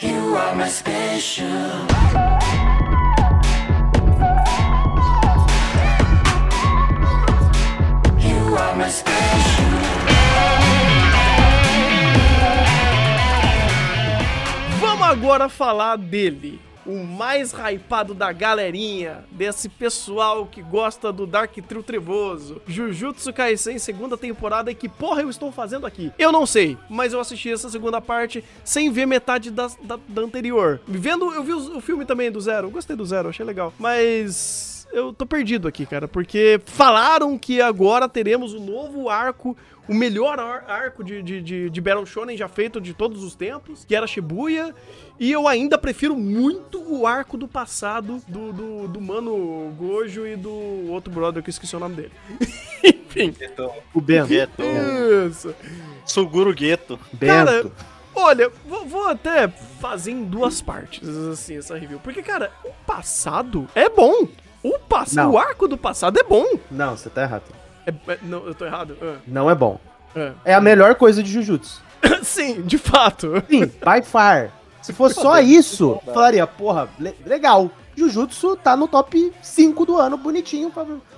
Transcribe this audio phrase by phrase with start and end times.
[0.00, 1.48] You are my special.
[14.80, 16.67] Vamos agora falar dele.
[16.88, 23.78] O mais hypado da galerinha, desse pessoal que gosta do Dark Trio Trevoso, Jujutsu Kaisen
[23.78, 26.10] segunda temporada e que porra eu estou fazendo aqui?
[26.18, 30.22] Eu não sei, mas eu assisti essa segunda parte sem ver metade da, da, da
[30.22, 30.80] anterior.
[30.88, 33.70] Vendo, eu vi o, o filme também do Zero, gostei do Zero, achei legal.
[33.78, 39.54] Mas eu tô perdido aqui, cara, porque falaram que agora teremos um novo arco,
[39.88, 43.34] o melhor ar- arco de, de, de, de Battle Shonen já feito de todos os
[43.34, 44.74] tempos, que era Shibuya,
[45.18, 50.36] e eu ainda prefiro muito o arco do passado do, do, do Mano Gojo e
[50.36, 50.50] do
[50.90, 52.12] outro brother que eu esqueci o nome dele.
[52.84, 53.34] Enfim,
[53.94, 54.28] O Bento.
[54.28, 54.62] Gueto.
[55.30, 55.54] isso.
[56.04, 56.98] Suguro Gueto.
[57.18, 57.70] Cara,
[58.14, 61.98] olha, vou, vou até fazer em duas partes, assim, essa review.
[62.00, 64.28] Porque, cara, o passado é bom.
[64.62, 65.14] O, pass...
[65.14, 65.32] Não.
[65.32, 66.44] o arco do passado é bom.
[66.70, 67.44] Não, você tá errado.
[67.88, 68.96] É- é- não, eu tô errado?
[69.02, 69.80] Ah, Não é bom.
[70.16, 70.32] ah.
[70.44, 71.80] É a melhor coisa de Jujutsu.
[72.22, 73.32] Sim, de fato.
[73.48, 74.50] Sim, by far.
[74.82, 77.70] Se fosse só isso, falaria, porra, le- legal.
[77.96, 80.72] Jujutsu tá no top 5 do ano, bonitinho,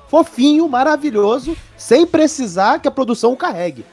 [0.09, 3.85] fofinho, maravilhoso, sem precisar que a produção o carregue.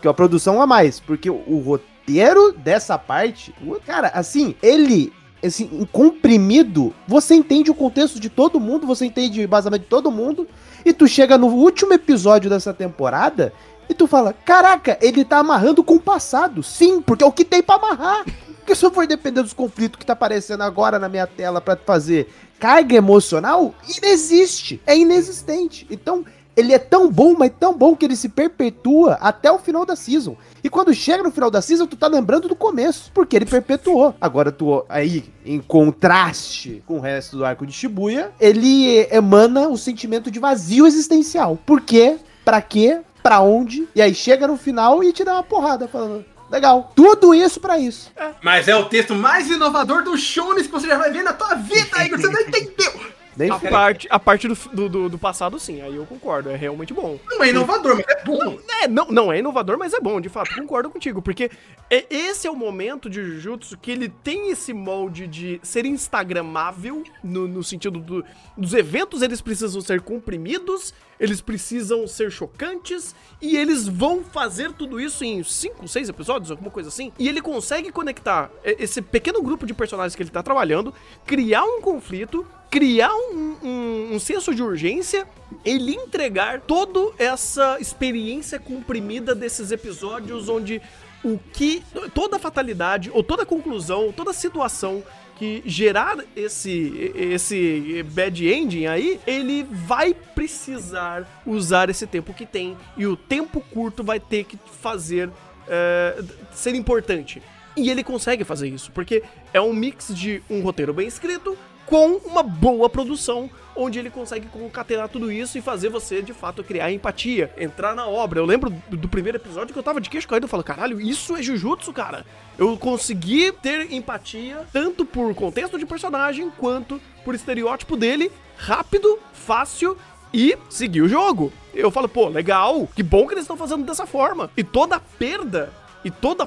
[0.00, 1.00] Que a produção a mais.
[1.00, 3.52] Porque o, roteiro dessa parte,
[3.84, 5.12] cara, assim, ele.
[5.44, 10.10] Assim, comprimido, você entende o contexto de todo mundo, você entende o embasamento de todo
[10.10, 10.46] mundo,
[10.84, 13.52] e tu chega no último episódio dessa temporada
[13.88, 16.62] e tu fala: Caraca, ele tá amarrando com o passado.
[16.62, 18.24] Sim, porque é o que tem pra amarrar.
[18.58, 21.76] Porque se eu for depender dos conflitos que tá aparecendo agora na minha tela pra
[21.76, 24.80] fazer carga emocional, inexiste.
[24.86, 25.86] É inexistente.
[25.90, 26.24] Então,
[26.56, 29.96] ele é tão bom, mas tão bom que ele se perpetua até o final da
[29.96, 30.36] season.
[30.62, 34.14] E quando chega no final da season, tu tá lembrando do começo, porque ele perpetuou.
[34.20, 39.76] Agora, tu aí, em contraste com o resto do arco de Shibuya, ele emana o
[39.76, 41.58] sentimento de vazio existencial.
[41.66, 42.18] Por quê?
[42.44, 43.00] Pra quê?
[43.22, 43.88] Pra onde?
[43.94, 46.24] E aí chega no final e te dá uma porrada falando.
[46.50, 46.92] Legal.
[46.94, 48.12] Tudo isso pra isso.
[48.42, 51.54] Mas é o texto mais inovador do Shonen que você já vai ver na tua
[51.54, 52.20] vida, Igor.
[52.20, 52.92] Você não entendeu.
[53.36, 56.56] Nem A parte, a parte do, do, do- do passado, sim, aí eu concordo, é
[56.56, 57.18] realmente bom.
[57.30, 58.58] Não é inovador, mas é bom.
[58.82, 61.50] É, não, não é inovador, mas é bom, de fato, concordo contigo, porque
[61.88, 67.02] é- esse é o momento de Jujutsu que ele tem esse molde de ser instagramável,
[67.22, 68.24] no, no sentido do-
[68.56, 75.00] dos eventos, eles precisam ser comprimidos, eles precisam ser chocantes, e eles vão fazer tudo
[75.00, 79.42] isso em 5, 6 episódios, alguma coisa assim, e ele consegue conectar e- esse pequeno
[79.42, 80.92] grupo de personagens que ele tá trabalhando,
[81.26, 85.28] criar um conflito, criar um, um- um senso de urgência,
[85.62, 90.80] ele entregar toda essa experiência comprimida desses episódios onde
[91.22, 91.82] o que
[92.14, 95.04] toda fatalidade ou toda conclusão, toda a situação
[95.36, 102.74] que gerar esse esse bad ending aí, ele vai precisar usar esse tempo que tem
[102.96, 105.28] e o tempo curto vai ter que fazer
[105.68, 106.22] é,
[106.54, 107.42] ser importante.
[107.76, 109.22] E ele consegue fazer isso, porque
[109.52, 111.56] é um mix de um roteiro bem escrito
[111.86, 116.62] com uma boa produção, onde ele consegue concatenar tudo isso e fazer você, de fato,
[116.62, 118.38] criar empatia, entrar na obra.
[118.38, 121.36] Eu lembro do, primeiro episódio que eu tava de queixo caído, eu falo, caralho, isso
[121.36, 122.24] é Jujutsu, cara.
[122.58, 129.96] Eu consegui ter empatia, tanto por contexto de personagem, quanto por estereótipo dele, rápido, fácil
[130.32, 131.52] e seguir o jogo.
[131.74, 134.50] Eu falo, pô, legal, que bom que eles estão fazendo dessa forma.
[134.56, 135.72] E toda perda,
[136.04, 136.46] e toda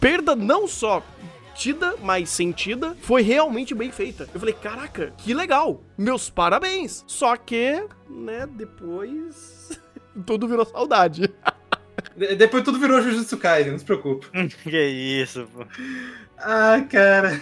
[0.00, 1.02] perda não só
[1.54, 4.28] tida, mas sentida, foi realmente bem feita.
[4.34, 7.04] Eu falei, caraca, que legal, meus parabéns.
[7.06, 9.80] Só que, né, depois
[10.26, 11.30] tudo virou saudade.
[12.16, 14.26] De- Depois tudo virou Jujutsu Kaisen, não se preocupe.
[14.62, 15.64] que isso, pô.
[16.38, 17.40] Ah, cara.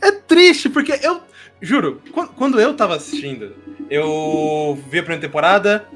[0.00, 1.20] É triste, porque eu.
[1.60, 3.54] Juro, quando, quando eu tava assistindo,
[3.90, 5.86] eu vi a primeira temporada,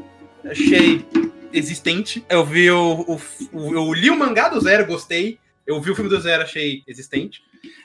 [0.44, 1.06] achei
[1.52, 2.24] existente.
[2.28, 3.20] Eu vi o, o-
[3.52, 5.38] o- Eu li o mangá do Zero, gostei.
[5.66, 7.42] Eu vi o filme do Zero, achei existente.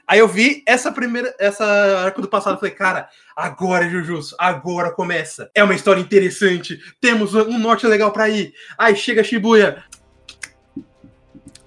[0.08, 1.34] Aí eu vi essa primeira.
[1.40, 1.66] Essa
[2.04, 5.50] arco do passado, falei, cara, agora é Jujutsu, agora começa.
[5.54, 8.54] É uma história interessante, temos um norte legal pra ir.
[8.78, 9.84] Aí chega Shibuya.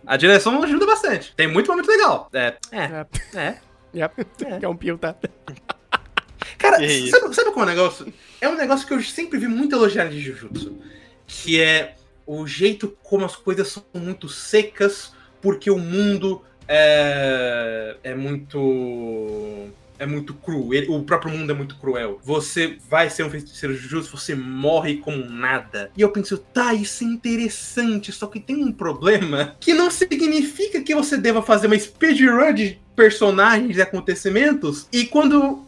[0.07, 1.33] A direção ajuda bastante.
[1.37, 2.29] Tem muito momento legal.
[2.33, 3.07] É, é,
[3.39, 3.59] é.
[3.95, 4.27] Yep.
[4.59, 5.15] Que é um pio, tá?
[6.59, 8.13] Cara, sabe, sabe qual é o negócio?
[8.41, 10.79] É um negócio que eu sempre vi muito elogiar de Jujutsu.
[11.27, 11.95] Que é
[12.27, 19.69] o jeito como as coisas são muito secas, porque o mundo é, é muito.
[19.99, 22.21] é muito cru, o próprio mundo é muito cruel.
[22.23, 25.91] Você vai ser um feiticeiro justo, você morre como nada.
[25.97, 30.81] E eu penso, tá, isso é interessante, só que tem um problema que não significa
[30.81, 35.65] que você deva fazer uma speedrun de personagens e acontecimentos, e quando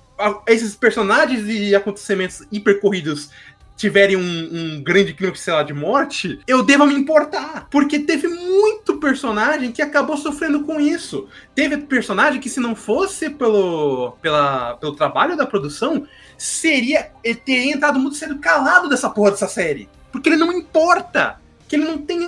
[0.47, 3.31] esses personagens e acontecimentos hipercorridos
[3.77, 7.67] tiverem um, um grande crime, sei lá, de morte, eu devo me importar.
[7.71, 11.29] Porque teve muito personagem que acabou sofrendo com isso.
[11.55, 17.11] Teve personagem que, se não fosse pelo, pela, pelo trabalho da produção, seria.
[17.45, 19.89] Teria entrado muito cedo calado dessa porra dessa série.
[20.11, 21.41] Porque ele não importa.
[21.69, 22.21] Que ele não tem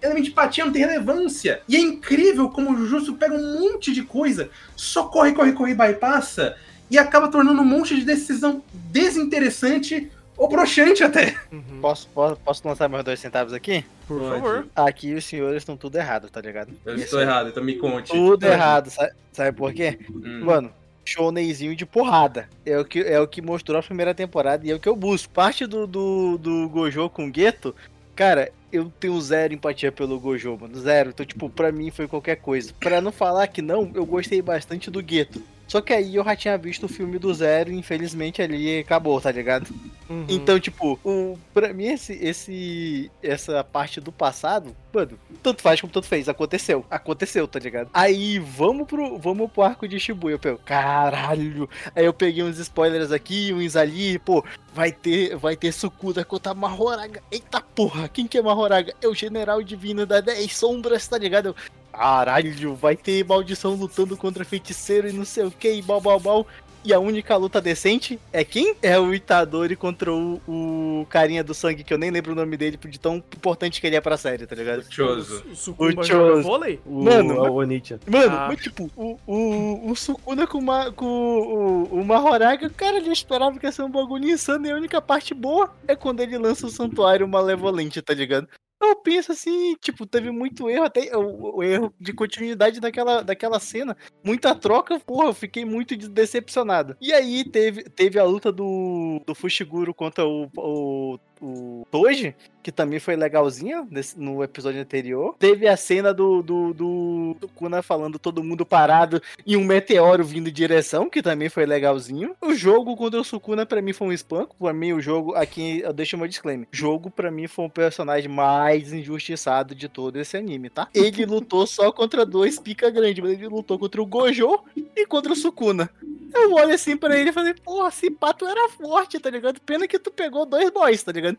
[0.00, 1.60] elemento de empatia, não tem relevância.
[1.68, 5.74] E é incrível como o Jujutsu pega um monte de coisa, só corre, corre, corre,
[5.74, 6.56] bypassa,
[6.90, 10.10] e acaba tornando um monte de decisão desinteressante
[10.40, 11.36] ou broxante até.
[11.52, 11.80] Uhum.
[11.82, 13.84] Posso, posso, posso lançar meus dois centavos aqui?
[14.08, 14.40] Por Pode.
[14.40, 14.66] favor.
[14.74, 16.72] Aqui os senhores estão tudo errado, tá ligado?
[16.86, 18.10] Eu Isso estou errado, então me conte.
[18.10, 19.98] Tudo errado, sabe, sabe por quê?
[20.08, 20.44] Hum.
[20.46, 20.72] Mano,
[21.04, 22.48] shonenzinho de porrada.
[22.64, 24.96] É o, que, é o que mostrou a primeira temporada e é o que eu
[24.96, 25.30] busco.
[25.30, 27.74] Parte do, do, do Gojo com Gueto,
[28.16, 30.74] cara, eu tenho zero empatia pelo Gojo, mano.
[30.80, 31.10] Zero.
[31.10, 32.72] Então, tipo, pra mim foi qualquer coisa.
[32.80, 35.42] Pra não falar que não, eu gostei bastante do Gueto.
[35.70, 39.20] Só que aí eu já tinha visto o filme do Zero e infelizmente ali acabou,
[39.20, 39.72] tá ligado?
[40.08, 40.26] Uhum.
[40.28, 45.92] Então, tipo, o, pra mim, esse, esse, essa parte do passado, mano, tanto faz como
[45.92, 46.28] tanto fez.
[46.28, 46.84] Aconteceu.
[46.90, 47.88] Aconteceu, tá ligado?
[47.94, 50.34] Aí, vamos pro, vamos pro arco de Shibuya.
[50.34, 51.70] Eu pego, caralho.
[51.94, 54.44] Aí eu peguei uns spoilers aqui, uns ali, pô,
[54.74, 57.22] vai ter, vai ter Sukuda contra Mahoraga.
[57.30, 58.92] Eita porra, quem que é Mahoraga?
[59.00, 61.46] É o general divino da 10 sombras, tá ligado?
[61.46, 61.54] Eu,
[62.04, 66.18] Caralho, vai ter maldição lutando contra feiticeiro e não sei o que, e bal, bal,
[66.18, 66.46] bal.
[66.82, 68.74] E a única luta decente é quem?
[68.80, 72.56] É o Itadori contra o, o carinha do sangue, que eu nem lembro o nome
[72.56, 74.82] dele, de tão importante que ele é pra série, tá ligado?
[74.90, 75.44] Choso.
[75.52, 76.42] O Sucumba O joga Choso.
[76.42, 76.80] vôlei?
[76.86, 78.00] O, Mano, o Onicha.
[78.10, 78.46] Mano, Ah.
[78.48, 83.58] mas tipo, o, o, o Sukuna com, uma, com o, o Mahoraga, cara, ele esperava
[83.58, 86.66] que ia ser um bagulho insano e a única parte boa é quando ele lança
[86.66, 88.48] o Santuário Malevolente, tá ligado?
[88.80, 93.60] Eu penso assim, tipo, teve muito erro, até o, o erro de continuidade daquela, daquela
[93.60, 93.96] cena.
[94.24, 96.96] Muita troca, porra, eu fiquei muito de- decepcionado.
[97.00, 102.70] E aí teve, teve a luta do, do Fushiguro contra o, o, o Toji, que
[102.70, 105.34] também foi legalzinha nesse- no episódio anterior.
[105.38, 110.22] Teve a cena do, do, do, do Kuna falando todo mundo parado e um meteoro
[110.24, 112.34] vindo em direção, que também foi legalzinho.
[112.42, 114.54] O jogo contra o Sukuna pra mim foi um espanco.
[114.58, 118.28] Pra mim, o jogo, aqui eu deixo meu disclaimer: jogo pra mim foi o personagem
[118.30, 120.88] mais injustiçado de todo esse anime, tá?
[120.94, 124.60] Ele lutou só contra dois pica grande, mas ele lutou contra o Gojo
[124.94, 125.88] e contra o Sukuna.
[126.34, 129.60] Eu olho assim pra ele e falei, porra, esse pato era forte, tá ligado?
[129.60, 131.36] Pena que tu pegou dois boys, tá ligado?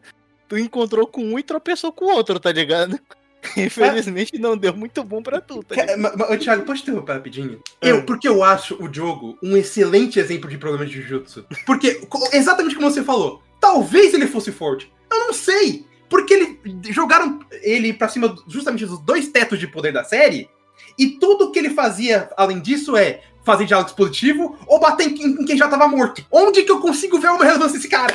[0.47, 2.99] Tu encontrou com um e tropeçou com o outro, tá ligado?
[3.57, 5.88] Infelizmente não deu muito bom pra tu, tá ligado?
[5.88, 7.61] Cara, ma- ma- ô, Thiago, pode interromper rapidinho?
[7.81, 11.45] Eu, porque eu acho o jogo um excelente exemplo de problema de Jujutsu.
[11.65, 12.01] Porque,
[12.33, 14.91] exatamente como você falou, talvez ele fosse forte.
[15.11, 15.85] Eu não sei.
[16.09, 16.59] Porque ele
[16.91, 20.49] jogaram ele pra cima justamente dos dois tetos de poder da série.
[20.99, 25.27] E tudo que ele fazia, além disso, é fazer diálogo expositivo ou bater em, quem-
[25.41, 26.23] em quem já tava morto.
[26.31, 28.13] Onde que eu consigo ver uma relevância desse cara?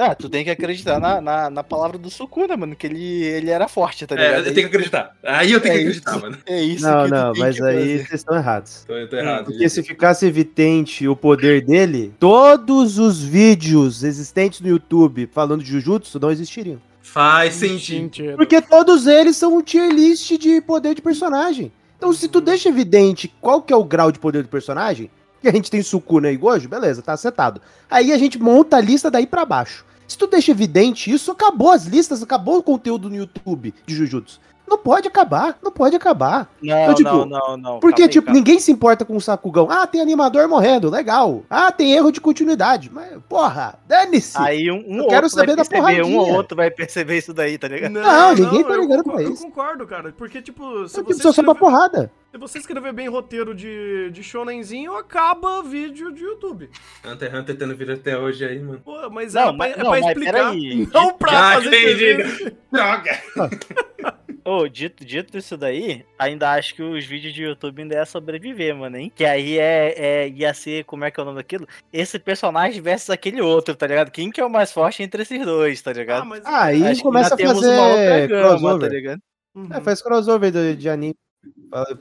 [0.00, 3.50] Ah, tu tem que acreditar na, na, na palavra do Sukuna, mano, que ele, ele
[3.50, 4.46] era forte, tá É, ligado?
[4.46, 5.12] eu tenho que acreditar.
[5.24, 5.98] Aí eu tenho É que isso.
[6.06, 6.38] acreditar, mano.
[6.46, 8.84] É isso Não, não, mas aí vocês estão errados.
[8.86, 9.46] Tô, eu tô errado.
[9.46, 15.72] Porque se ficasse evidente o poder dele, todos os vídeos existentes no YouTube falando de
[15.72, 16.80] Jujutsu não existiriam.
[17.02, 17.54] Faz.
[17.54, 18.36] Sentido.
[18.36, 21.72] Porque todos eles são um tier list de poder de personagem.
[21.98, 25.10] Então, se tu deixa evidente qual que é o grau de poder do personagem,
[25.42, 27.60] que a gente tem Sukuna e Gojo, beleza, tá acertado.
[27.90, 29.84] Aí a gente monta a lista daí pra baixo.
[30.06, 34.40] Se tu deixa evidente isso, acabou as listas, acabou o conteúdo no YouTube de Jujutsu.
[34.68, 36.48] Não pode acabar, não pode acabar.
[36.62, 37.80] Não, Então, tipo, não, não, não.
[37.80, 38.38] Porque, calma tipo, calma.
[38.38, 39.68] ninguém se importa com o Sakugão.
[39.70, 41.42] Ah, tem animador morrendo, legal.
[41.48, 42.90] Ah, tem erro de continuidade.
[42.92, 44.36] Mas, porra, dane-se.
[44.38, 46.36] Aí um, um Eu quero outro vai saber da perceber, um ou porradinha.
[46.36, 47.92] outro vai perceber isso daí, tá ligado?
[47.92, 49.44] Não, ninguém tá eu ligando pra isso.
[49.44, 50.12] Eu concordo, cara.
[50.16, 52.12] Porque, tipo, se Eu você, só só pra escrever, porrada.
[52.30, 56.68] se você escrever bem roteiro de, de shonenzinho, acaba vídeo de YouTube.
[57.04, 58.80] Hunter x Hunter tendo vídeo até hoje aí, mano.
[58.84, 60.54] Pô, mas Não, é, mas- pra, é não, pra mas explicar,
[60.92, 62.56] não pra Ah, fazer.
[62.70, 63.18] Droga!
[64.44, 68.74] Ô, dito, dito isso daí, ainda acho que os vídeos de YouTube ainda ia sobreviver,
[68.74, 69.12] mano, hein?
[69.14, 71.66] Que aí é, é, ia ser, como é que é o nome daquilo?
[71.92, 74.10] Esse personagem versus aquele outro, tá ligado?
[74.10, 76.22] Quem que é o mais forte entre esses dois, tá ligado?
[76.22, 76.44] Ah, mas...
[76.46, 78.90] Aí Acho que começa a fazer gama, tá crossover.
[78.92, 79.20] ligado?
[79.54, 79.68] Uhum.
[79.72, 81.14] É, faz crossover de, de anime.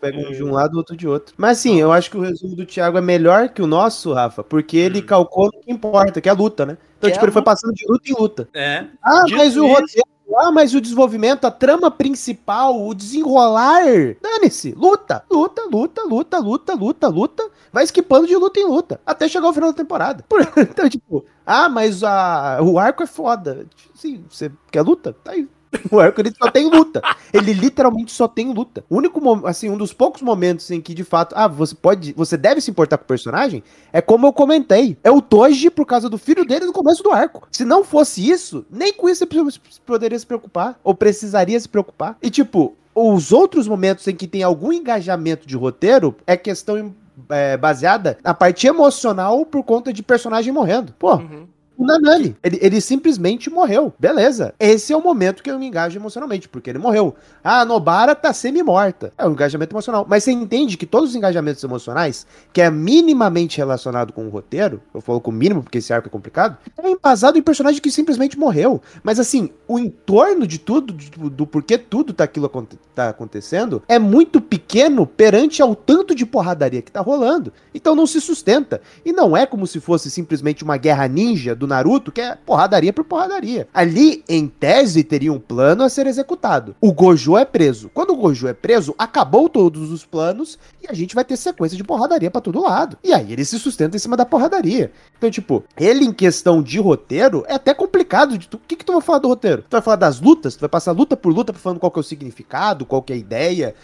[0.02, 1.34] Pega um de um lado, outro de outro.
[1.38, 4.44] Mas sim, eu acho que o resumo do Thiago é melhor que o nosso, Rafa,
[4.44, 5.06] porque ele Hum.
[5.06, 6.78] calcou no que importa, que é a luta, né?
[6.98, 8.50] Então, Que é tipo, a ele foi passando de luta em luta.
[8.54, 8.86] É.
[9.04, 13.84] Ah, Dito mas o roteiro Ah, mas o desenvolvimento, a trama principal, o desenrolar.
[14.22, 14.74] Dane-se.
[14.74, 17.50] Luta, luta, luta, luta, luta, luta, luta.
[17.72, 19.00] Vai esquipando de luta em luta.
[19.06, 20.24] Até chegar ao final da temporada.
[20.28, 23.66] Por- Então, tipo, ah, mas a, o arco é foda.
[23.96, 25.14] Sim, você quer luta?
[25.14, 25.48] Tá aí.
[25.92, 27.02] O ele só tem luta.
[27.34, 28.84] Ele literalmente só tem luta.
[28.90, 32.38] O único, assim, um dos poucos momentos em que de fato, ah, você pode, você
[32.38, 34.98] deve se importar com o personagem, é como eu comentei.
[35.04, 37.48] É o Toji por causa do filho dele no começo do arco.
[37.52, 42.18] Se não fosse isso, nem com isso você poderia se preocupar ou precisaria se preocupar.
[42.22, 46.94] E tipo, os outros momentos em que tem algum engajamento de roteiro é questão
[47.30, 50.94] é, baseada na parte emocional por conta de personagem morrendo.
[50.98, 51.48] Pô, Uhum.
[51.78, 53.94] O Nanani, ele, ele simplesmente morreu.
[54.00, 54.54] Beleza.
[54.60, 57.16] Esse é o momento que eu me engajo emocionalmente, porque ele morreu.
[57.44, 59.14] A Nobara tá semi-morta.
[59.18, 60.06] É um engajamento emocional.
[60.10, 64.82] Mas você entende que todos os engajamentos emocionais, que é minimamente relacionado com o roteiro,
[64.94, 67.92] eu falo com o mínimo porque esse arco é complicado, é embasado em personagem que
[67.92, 68.82] simplesmente morreu.
[69.04, 72.50] Mas assim, o entorno de tudo, do, do porquê tudo tá aquilo
[72.96, 77.54] tá acontecendo, é muito pequeno perante ao tanto de porradaria que tá rolando.
[77.74, 78.82] Então não se sustenta.
[79.06, 82.94] E não é como se fosse simplesmente uma guerra ninja do Naruto, que é porradaria
[82.94, 83.68] por porradaria.
[83.74, 86.76] Ali, em tese, teria um plano a ser executado.
[86.82, 87.90] O Gojo é preso.
[87.94, 91.78] Quando o Gojo é preso, acabou todos os planos e a gente vai ter sequência
[91.78, 92.98] de porradaria pra todo lado.
[93.04, 94.92] E aí ele se sustenta em cima da porradaria.
[95.18, 98.38] Então, tipo, ele em questão de roteiro é até complicado.
[98.38, 98.58] De tu...
[98.58, 99.64] O que, que tu vai falar do roteiro?
[99.64, 100.56] Tu vai falar das lutas?
[100.56, 103.16] Tu vai passar luta por luta falando qual que é o significado, qual que é
[103.16, 103.76] a ideia,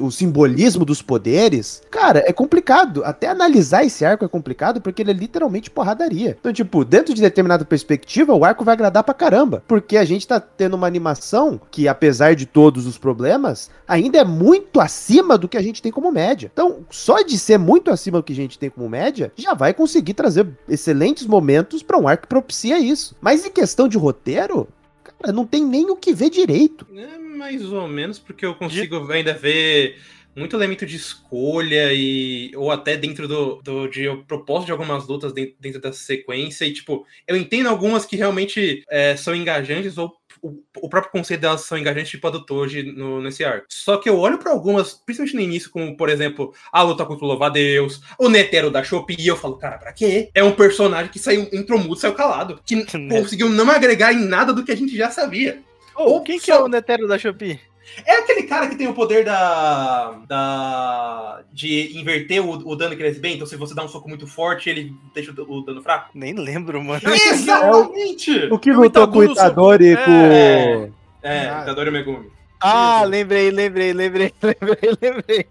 [0.00, 1.82] o simbolismo dos poderes?
[1.90, 3.02] Cara, é complicado.
[3.04, 6.36] Até analisar esse arco é complicado porque ele é literalmente porradaria.
[6.38, 9.64] Então, tipo, dentro de determinada perspectiva, o arco vai agradar pra caramba.
[9.66, 14.24] Porque a gente tá tendo uma animação que, apesar de todos os problemas, ainda é
[14.24, 16.50] muito acima do que a gente tem como média.
[16.52, 19.72] Então, só de ser muito acima do que a gente tem como média, já vai
[19.72, 23.16] conseguir trazer excelentes momentos pra um arco que propicia isso.
[23.20, 24.68] Mas em questão de roteiro,
[25.02, 26.86] cara, não tem nem o que ver direito.
[26.94, 29.96] É mais ou menos, porque eu consigo ainda ver
[30.34, 35.06] muito elemento de escolha e ou até dentro do, do de eu propósito de algumas
[35.06, 39.98] lutas dentro, dentro dessa sequência e tipo eu entendo algumas que realmente é, são engajantes
[39.98, 43.66] ou o, o próprio conceito delas são engajantes tipo a do Toji no, nesse arco.
[43.68, 47.24] Só que eu olho pra algumas, principalmente no início, como por exemplo a luta contra
[47.24, 50.30] o Louva-a-Deus, o Netero da Shopee, e eu falo, cara, pra quê?
[50.34, 54.52] É um personagem que saiu, entrou mudo, saiu calado, que conseguiu não agregar em nada
[54.52, 55.62] do que a gente já sabia.
[55.94, 57.60] Ô, quem que é o Netero da Shopee?
[58.06, 60.12] É aquele cara que tem o poder da.
[60.28, 63.32] da de inverter o, o dano que ele recebe.
[63.34, 66.10] Então, se você dá um soco muito forte, ele deixa o, o dano fraco.
[66.14, 67.00] Nem lembro, mano.
[67.12, 68.48] Exatamente!
[68.50, 70.10] O que É o lutou com o Itadori, com.
[70.10, 70.90] É.
[71.22, 71.62] É, Ah.
[71.62, 72.30] Itadori Megumi.
[72.62, 75.46] Ah, lembrei, lembrei, lembrei, lembrei, lembrei.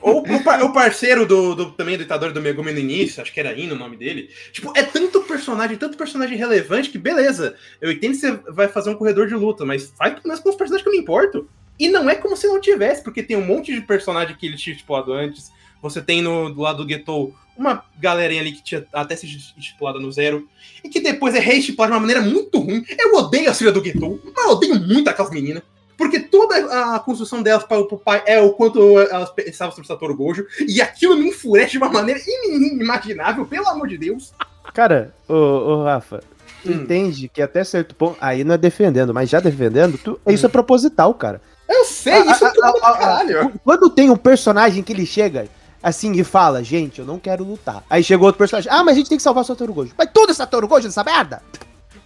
[0.00, 3.38] Ou o, o parceiro do, do- também do Itadori do Megumi no início, acho que
[3.38, 4.28] era Ino o nome dele.
[4.52, 7.54] Tipo, é tanto personagem, tanto personagem relevante que beleza.
[7.80, 10.48] Eu entendo que você vai fazer um corredor de luta, mas faz pelo menos com
[10.50, 11.48] os personagens que eu me importo.
[11.80, 14.56] E não é como se não tivesse, porque tem um monte de personagem que ele
[14.56, 15.50] tinha estipulado antes.
[15.80, 19.98] Você tem no, do lado do Getou uma galerinha ali que tinha até se estipulado
[19.98, 20.46] no zero.
[20.84, 22.84] E que depois é reestipulada de uma maneira muito ruim.
[22.98, 25.62] Eu odeio a filha do Getou, mas eu odeio muito aquelas meninas.
[25.96, 30.16] Porque toda a construção delas para o pai é o quanto elas pensavam sobre Satoru
[30.16, 30.46] Gojo.
[30.66, 34.32] E aquilo me enfurece de uma maneira inimaginável, pelo amor de Deus.
[34.72, 36.22] Cara, ô, ô Rafa,
[36.62, 36.74] tu Hum.
[36.74, 38.16] entende que até certo ponto.
[38.20, 41.40] Aí não é defendendo, mas já defendendo, tu, isso é proposital, cara.
[41.70, 43.52] Eu sei, Ah, isso ah, é tudo ah, pra ah, caralho.
[43.62, 45.48] Quando tem um personagem que ele chega
[45.80, 47.84] assim e fala, gente, eu não quero lutar.
[47.88, 49.92] Aí chegou outro personagem, ah, mas a gente tem que salvar o Satoru Gojo.
[49.96, 51.40] Mas tudo é Satoru Gojo nessa merda?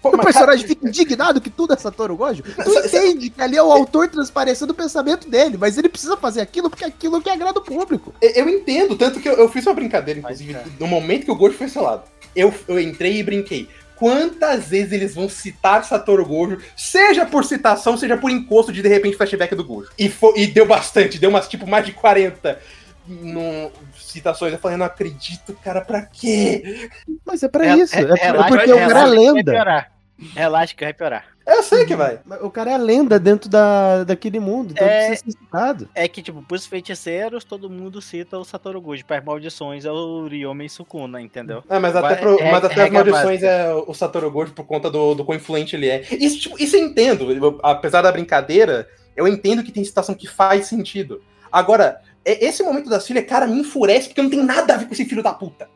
[0.02, 2.42] Pô, o personagem fica indignado que tudo é Satoru Gojo.
[2.42, 6.42] Tu entende que ali é o autor transparecendo o pensamento dele, mas ele precisa fazer
[6.42, 8.12] aquilo porque é aquilo que agrada o público.
[8.20, 11.30] Eu, eu entendo, tanto que eu, eu fiz uma brincadeira, inclusive, Mas, no momento que
[11.30, 12.02] o Gojo foi selado.
[12.36, 13.66] Eu, eu entrei e brinquei.
[13.96, 18.88] Quantas vezes eles vão citar Satoru Gojo, seja por citação, seja por encosto de de
[18.88, 19.90] repente flashback do Gojo.
[19.98, 22.58] E, fo- e deu bastante, deu umas tipo mais de 40
[23.06, 24.52] no, citações.
[24.52, 26.90] Eu falei, não acredito, cara, pra quê?
[27.24, 29.34] Mas é pra Re- isso, é, re- relaxa, porque o cara é relaxa que Vai
[29.34, 29.52] lenda.
[29.52, 29.92] piorar.
[30.34, 31.24] Relaxa que vai piorar.
[31.46, 32.20] Eu sei que vai.
[32.40, 35.08] O cara é lenda dentro da, daquele mundo, então É.
[35.08, 35.88] precisa ser citado.
[35.94, 39.04] É que, tipo, pros feiticeiros, todo mundo cita o Satoru Gojo.
[39.04, 41.62] Para as maldições é o Ryoma Sukuna, entendeu?
[41.68, 44.90] É, mas até, pro- é- mas até as maldições é o Satoru Gojo por conta
[44.90, 46.02] do, do quão influente ele é.
[46.12, 47.30] Isso, tipo, isso eu entendo.
[47.30, 51.22] Eu- apesar da brincadeira, eu entendo que tem situação que faz sentido.
[51.52, 54.86] Agora, é- esse momento da filha, cara, me enfurece porque não tem nada a ver
[54.86, 55.68] com esse filho da puta.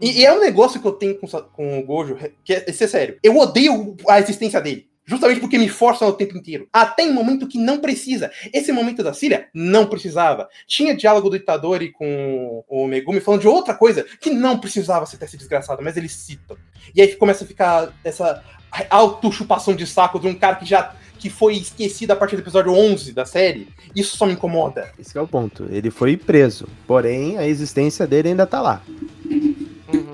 [0.00, 2.72] E, e é um negócio que eu tenho com, com o Gojo, que é, é
[2.72, 3.18] sério.
[3.22, 4.88] Eu odeio a existência dele.
[5.10, 6.68] Justamente porque me forçam o tempo inteiro.
[6.72, 8.30] Até em momento que não precisa.
[8.52, 10.48] Esse momento da Síria não precisava.
[10.68, 15.20] Tinha diálogo do Itadori com o Megumi falando de outra coisa que não precisava ser
[15.20, 16.56] esse desgraçado, mas eles citam.
[16.94, 18.44] E aí começa a ficar essa
[18.88, 22.72] auto-chupação de saco de um cara que já que foi esquecido a partir do episódio
[22.72, 23.68] 11 da série.
[23.94, 24.90] Isso só me incomoda.
[24.98, 25.66] Esse é o ponto.
[25.70, 28.82] Ele foi preso, porém a existência dele ainda tá lá.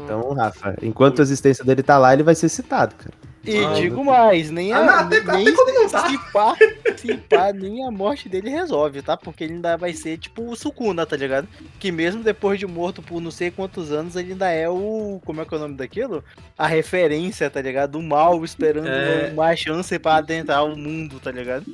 [0.07, 3.13] Então, Rafa, enquanto a existência dele tá lá, ele vai ser citado, cara.
[3.45, 6.09] E Ah, digo mais, nem a, Ah, não, nem não tá.
[6.09, 6.57] se, pá,
[6.97, 9.17] se pá, nem a morte dele resolve, tá?
[9.17, 11.47] Porque ele ainda vai ser tipo o Sukuna, tá ligado?
[11.79, 15.21] Que mesmo depois de morto por não sei quantos anos, ele ainda é o.
[15.25, 16.25] Como é que é o nome daquilo?
[16.59, 17.93] A referência, tá ligado?
[17.93, 19.31] Do mal esperando É.
[19.33, 21.65] uma chance pra adentrar o mundo, tá ligado?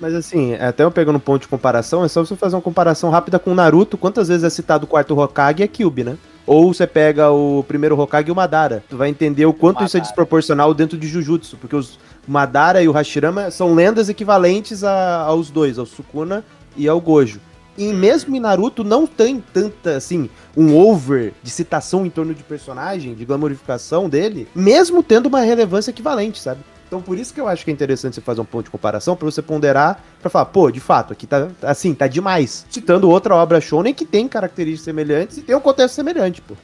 [0.00, 3.10] Mas assim, até eu pegando um ponto de comparação, é só você fazer uma comparação
[3.10, 3.98] rápida com o Naruto.
[3.98, 6.16] Quantas vezes é citado o quarto Hokage é Kyuubi, né?
[6.46, 8.84] Ou você pega o primeiro Hokage e o Madara.
[8.88, 10.02] Tu vai entender o quanto isso é Madara.
[10.08, 15.50] desproporcional dentro de Jujutsu, porque os Madara e o Hashirama são lendas equivalentes a- aos
[15.50, 16.44] dois, ao Sukuna
[16.76, 17.40] e ao Gojo.
[17.78, 22.42] E mesmo em Naruto não tem tanta, assim, um over de citação em torno de
[22.42, 26.60] personagem, de glamorificação dele, mesmo tendo uma relevância equivalente, sabe?
[26.86, 29.16] Então por isso que eu acho que é interessante você fazer um ponto de comparação,
[29.16, 32.66] pra você ponderar, pra falar, pô, de fato, aqui tá, assim, tá demais.
[32.70, 36.54] Citando outra obra shonen que tem características semelhantes e tem um contexto semelhante, pô.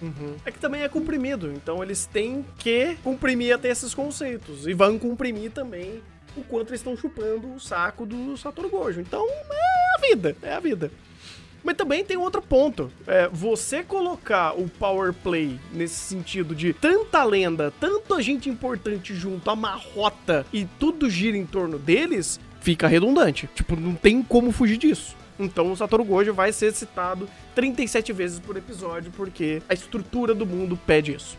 [0.44, 4.66] É que também é comprimido, então eles têm que comprimir até esses conceitos.
[4.66, 6.02] E vão comprimir também
[6.36, 9.00] o quanto eles estão chupando o saco do Satoru Gojo.
[9.00, 10.90] Então é a vida, é a vida.
[11.62, 12.90] Mas também tem outro ponto.
[13.06, 19.48] É, você colocar o power play nesse sentido de tanta lenda, tanta gente importante junto,
[19.48, 23.48] amarrota e tudo gira em torno deles, fica redundante.
[23.54, 25.16] Tipo, não tem como fugir disso.
[25.38, 30.46] Então o Satoru Gojo vai ser citado 37 vezes por episódio, porque a estrutura do
[30.46, 31.36] mundo pede isso.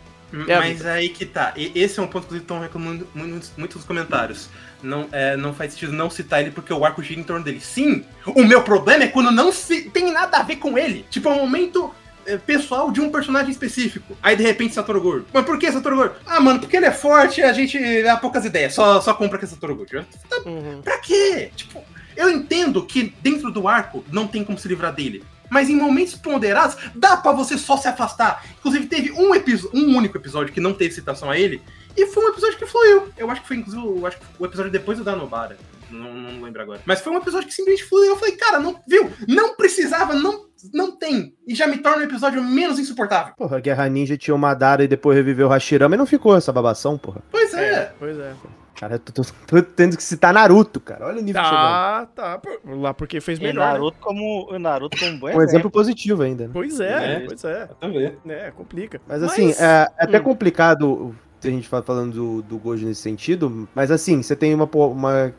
[0.48, 1.52] É a Mas aí que tá.
[1.56, 4.48] E esse é um ponto que estão reclamando muito, muito nos comentários.
[4.82, 7.60] Não, é, não faz sentido não citar ele porque o arco gira em torno dele.
[7.60, 11.06] Sim, o meu problema é quando não se, tem nada a ver com ele.
[11.08, 11.94] Tipo, é um momento
[12.26, 14.16] é, pessoal de um personagem específico.
[14.22, 15.26] Aí de repente Satoru Gojo.
[15.32, 16.12] Mas por que Satoru Gojo?
[16.26, 18.74] Ah, mano, porque ele é forte e a gente há poucas ideias.
[18.74, 20.04] Só, só compra com Satoru Gojo.
[20.28, 20.82] Tá Uhum.
[20.82, 21.50] Pra quê?
[21.56, 21.82] Tipo,
[22.16, 25.24] eu entendo que dentro do arco não tem como se livrar dele.
[25.50, 28.44] Mas em momentos ponderados, dá pra você só se afastar.
[28.58, 31.62] Inclusive, teve um episódio, um único episódio que não teve citação a ele.
[31.96, 33.08] E foi um episódio que fluiu.
[33.16, 35.56] Eu acho que foi, inclusive, eu acho que o episódio depois do da Nobara.
[35.90, 36.80] Não, não lembro agora.
[36.84, 38.10] Mas foi um episódio que simplesmente fluiu.
[38.10, 39.12] Eu falei, cara, não, viu?
[39.28, 41.34] Não precisava, não, não tem.
[41.46, 43.34] E já me torna um episódio menos insuportável.
[43.36, 46.36] Porra, a Guerra Ninja tinha o Madara e depois reviveu o Hashirama e não ficou
[46.36, 47.22] essa babação, porra.
[47.30, 47.92] Pois é.
[47.98, 48.34] Pois é.
[48.78, 51.06] Cara, eu tô, tô- tô tendo que citar Naruto, cara.
[51.06, 51.62] Olha o nível que chegou.
[51.64, 52.40] Tá, tá.
[52.66, 53.66] Lá porque fez E melhor.
[53.66, 53.72] né?
[53.74, 56.50] Naruto como, o Naruto como bom Um exemplo positivo ainda, né?
[56.52, 57.20] Pois é, É.
[57.26, 57.68] pois é.
[57.80, 58.12] Também.
[58.28, 59.00] É, complica.
[59.06, 60.22] Mas assim, é, é até Hum.
[60.24, 64.64] complicado a gente fala falando do, do Gojo nesse sentido, mas assim, você tem uma,
[64.74, 65.30] uma,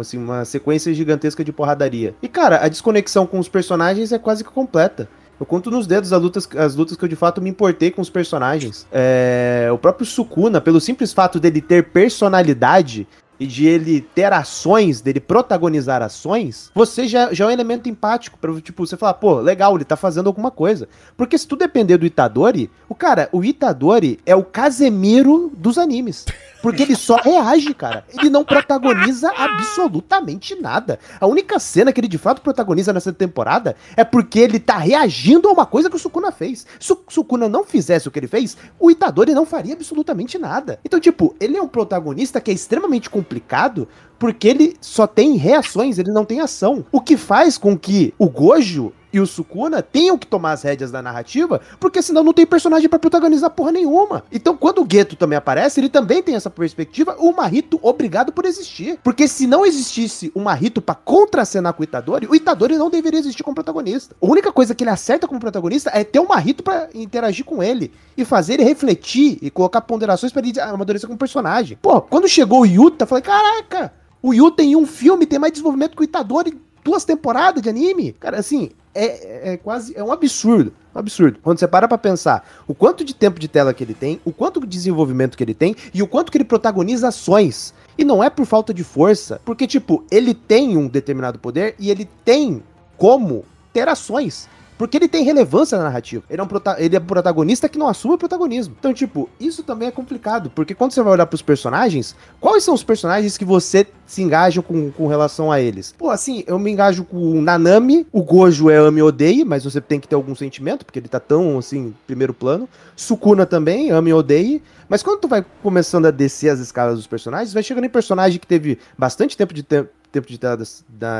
[0.00, 2.12] assim, uma sequência gigantesca de porradaria.
[2.20, 5.08] E cara, a desconexão com os personagens é quase que completa.
[5.38, 8.00] Eu conto nos dedos as lutas, as lutas que eu de fato me importei com
[8.00, 8.86] os personagens.
[8.92, 13.06] É, o próprio Sukuna, pelo simples fato dele ter personalidade
[13.38, 18.38] e de ele ter ações, dele protagonizar ações, você já, já é um elemento empático
[18.38, 20.88] pra, tipo, você falar, pô, legal, ele tá fazendo alguma coisa.
[21.16, 26.24] Porque se tu depender do Itadori, o cara, o Itadori é o Casemiro dos animes.
[26.64, 28.06] Porque ele só reage, cara.
[28.18, 30.98] Ele não protagoniza absolutamente nada.
[31.20, 35.46] A única cena que ele de fato protagoniza nessa temporada é porque ele tá reagindo
[35.46, 36.66] a uma coisa que o Sukuna fez.
[36.80, 40.80] Se o Sukuna não fizesse o que ele fez, o Itadori não faria absolutamente nada.
[40.82, 43.86] Então, tipo, ele é um protagonista que é extremamente complicado
[44.18, 46.86] porque ele só tem reações, ele não tem ação.
[46.90, 50.90] O que faz com que o Gojo e o Sukuna tenham que tomar as rédeas
[50.90, 54.24] da narrativa, porque senão não tem personagem pra protagonizar porra nenhuma.
[54.32, 58.44] Então, quando o Geto também aparece, ele também tem essa perspectiva, o Marito obrigado por
[58.44, 58.98] existir.
[59.04, 63.20] Porque se não existisse o Marito pra contracenar com o Itadori, o Itadori não deveria
[63.20, 64.16] existir como protagonista.
[64.20, 67.62] A única coisa que ele acerta como protagonista é ter o Marito pra interagir com
[67.62, 71.78] ele e fazer ele refletir e colocar ponderações pra ele amadurecer como personagem.
[71.80, 75.94] Pô, quando chegou o Yuta, falei, caraca, o Yuta em um filme tem mais desenvolvimento
[75.94, 78.12] que o Itadori duas temporadas de anime.
[78.12, 79.96] Cara, assim, é, é quase.
[79.96, 80.72] É um absurdo.
[80.94, 81.38] Um absurdo.
[81.42, 84.32] Quando você para pra pensar o quanto de tempo de tela que ele tem, o
[84.32, 87.74] quanto de desenvolvimento que ele tem e o quanto que ele protagoniza ações.
[87.98, 91.90] E não é por falta de força, porque, tipo, ele tem um determinado poder e
[91.90, 92.62] ele tem
[92.96, 94.48] como ter ações.
[94.76, 96.24] Porque ele tem relevância na narrativa.
[96.28, 98.74] Ele é um prota ele é um protagonista que não assume o protagonismo.
[98.78, 100.50] Então, tipo, isso também é complicado.
[100.50, 104.62] Porque quando você vai olhar pros personagens, quais são os personagens que você se engaja
[104.62, 105.94] com, com relação a eles?
[105.96, 109.64] Pô, assim, eu me engajo com o Nanami, o Gojo é ame e odeie, mas
[109.64, 112.68] você tem que ter algum sentimento, porque ele tá tão, assim, primeiro plano.
[112.96, 114.62] Sukuna também, ame e odeie.
[114.88, 118.38] Mas quando tu vai começando a descer as escalas dos personagens, vai chegando em personagem
[118.38, 120.58] que teve bastante tempo de tempo tempo de tela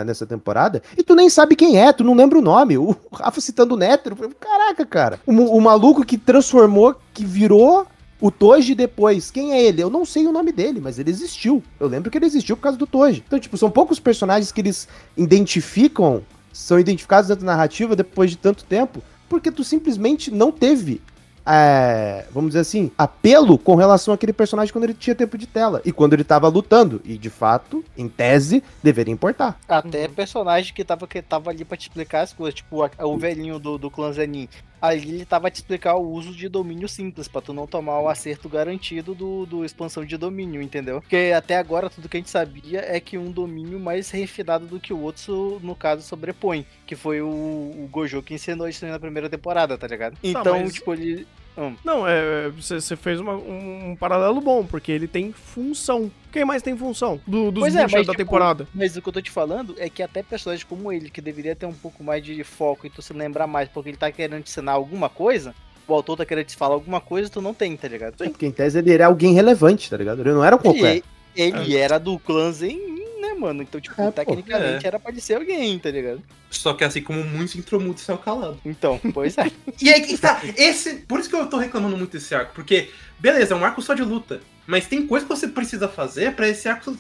[0.04, 2.78] nessa temporada, e tu nem sabe quem é, tu não lembra o nome.
[2.78, 5.20] O Rafa citando o Nétero, caraca, cara.
[5.26, 7.86] O, o maluco que transformou, que virou
[8.20, 9.30] o Toji depois.
[9.30, 9.82] Quem é ele?
[9.82, 11.62] Eu não sei o nome dele, mas ele existiu.
[11.78, 13.22] Eu lembro que ele existiu por causa do Toji.
[13.26, 18.36] Então, tipo, são poucos personagens que eles identificam, são identificados dentro da narrativa depois de
[18.36, 21.02] tanto tempo, porque tu simplesmente não teve
[21.46, 25.80] é, vamos dizer assim, apelo com relação àquele personagem quando ele tinha tempo de tela
[25.84, 27.00] e quando ele tava lutando.
[27.04, 29.58] E de fato, em tese, deveria importar.
[29.68, 33.18] Até personagem que tava, que tava ali pra te explicar as coisas, tipo a- o
[33.18, 34.48] velhinho do, do clã Zenin.
[34.86, 38.08] Ali ele tava te explicar o uso de domínio simples, pra tu não tomar o
[38.08, 41.00] acerto garantido do, do expansão de domínio, entendeu?
[41.00, 44.78] Porque até agora tudo que a gente sabia é que um domínio mais refinado do
[44.80, 46.66] que o outro, no caso, sobrepõe.
[46.86, 50.16] Que foi o, o Gojo que ensinou isso na primeira temporada, tá ligado?
[50.22, 51.26] Então, mas- tipo, ele.
[51.84, 52.48] Não, é.
[52.50, 56.10] Você você fez uma- um, um paralelo bom, porque ele tem função.
[56.34, 58.66] Quem mais tem função do, dos Pois é, mas, da tipo, temporada?
[58.74, 61.54] Mas o que eu tô te falando é que até personagens como ele, que deveria
[61.54, 64.42] ter um pouco mais de foco e tu se lembrar mais porque ele tá querendo
[64.42, 65.54] te ensinar alguma coisa,
[65.86, 68.16] o autor tá querendo te falar alguma coisa, tu não tem, tá ligado?
[68.16, 70.22] Porque em tese ele era alguém relevante, tá ligado?
[70.22, 71.02] Ele não era um qualquer.
[71.36, 72.80] E ele era do clã Zen,
[73.20, 73.62] né, mano?
[73.62, 74.10] Então, tipo, É, pô.
[74.10, 74.88] tecnicamente É.
[74.88, 76.20] era pra ele ser alguém, tá ligado?
[76.50, 78.58] Só que assim como muitos intromudos são calados.
[78.64, 79.52] Então, pois é.
[79.80, 80.94] E aí que tá, esse.
[80.94, 83.94] Por isso que eu tô reclamando muito desse arco, porque, beleza, é um arco só
[83.94, 84.40] de luta.
[84.66, 86.96] Mas tem coisa que você precisa fazer pra esse arco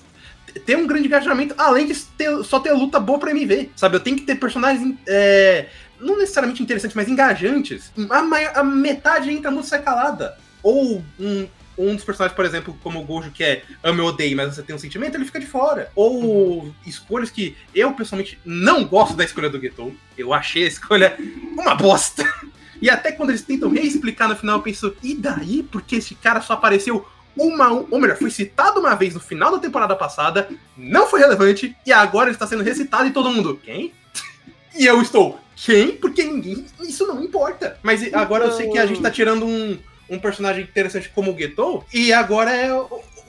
[0.66, 3.70] ter um grande engajamento, além de ter- só ter luta boa pra MV.
[3.74, 3.96] Sabe?
[3.96, 4.96] Eu tenho que ter personagens.
[5.06, 5.68] é,
[6.00, 7.90] não necessariamente interessantes, mas engajantes.
[8.10, 10.36] A, maior- a metade entra muito sai calada.
[10.62, 11.46] Ou um.
[11.76, 14.62] Um dos personagens, por exemplo, como o Gojo, que é ame ou odeie, mas você
[14.62, 15.90] tem um sentimento, ele fica de fora.
[15.96, 19.92] Ou escolhas que eu, pessoalmente, não gosto da escolha do Getou.
[20.16, 21.16] Eu achei a escolha
[21.52, 22.22] uma bosta.
[22.82, 25.62] E até quando eles tentam reexplicar no final, eu penso, e daí?
[25.62, 29.58] Porque esse cara só apareceu uma, ou melhor, foi citado uma vez no final da
[29.58, 33.92] temporada passada, não foi relevante, e agora ele está sendo recitado e todo mundo, quem?
[34.76, 35.92] E eu estou, quem?
[35.92, 37.78] Porque ninguém, isso não importa.
[37.80, 39.78] Mas agora eu sei que a gente tá tirando um,
[40.10, 42.68] um personagem interessante como o Getou, e agora é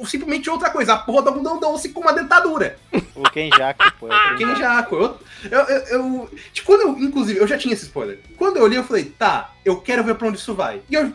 [0.08, 2.78] simplesmente outra coisa, a porra do algodão doce com uma dentadura.
[3.16, 4.12] O Kenjaku, pô.
[4.12, 4.96] é o Quem Kenjaku.
[4.96, 5.20] Eu,
[5.52, 8.20] eu, eu, eu- tipo, quando eu, inclusive, eu já tinha esse spoiler.
[8.36, 10.82] Quando eu olhei, eu falei, tá, eu quero ver pra onde isso vai.
[10.90, 11.14] E eu,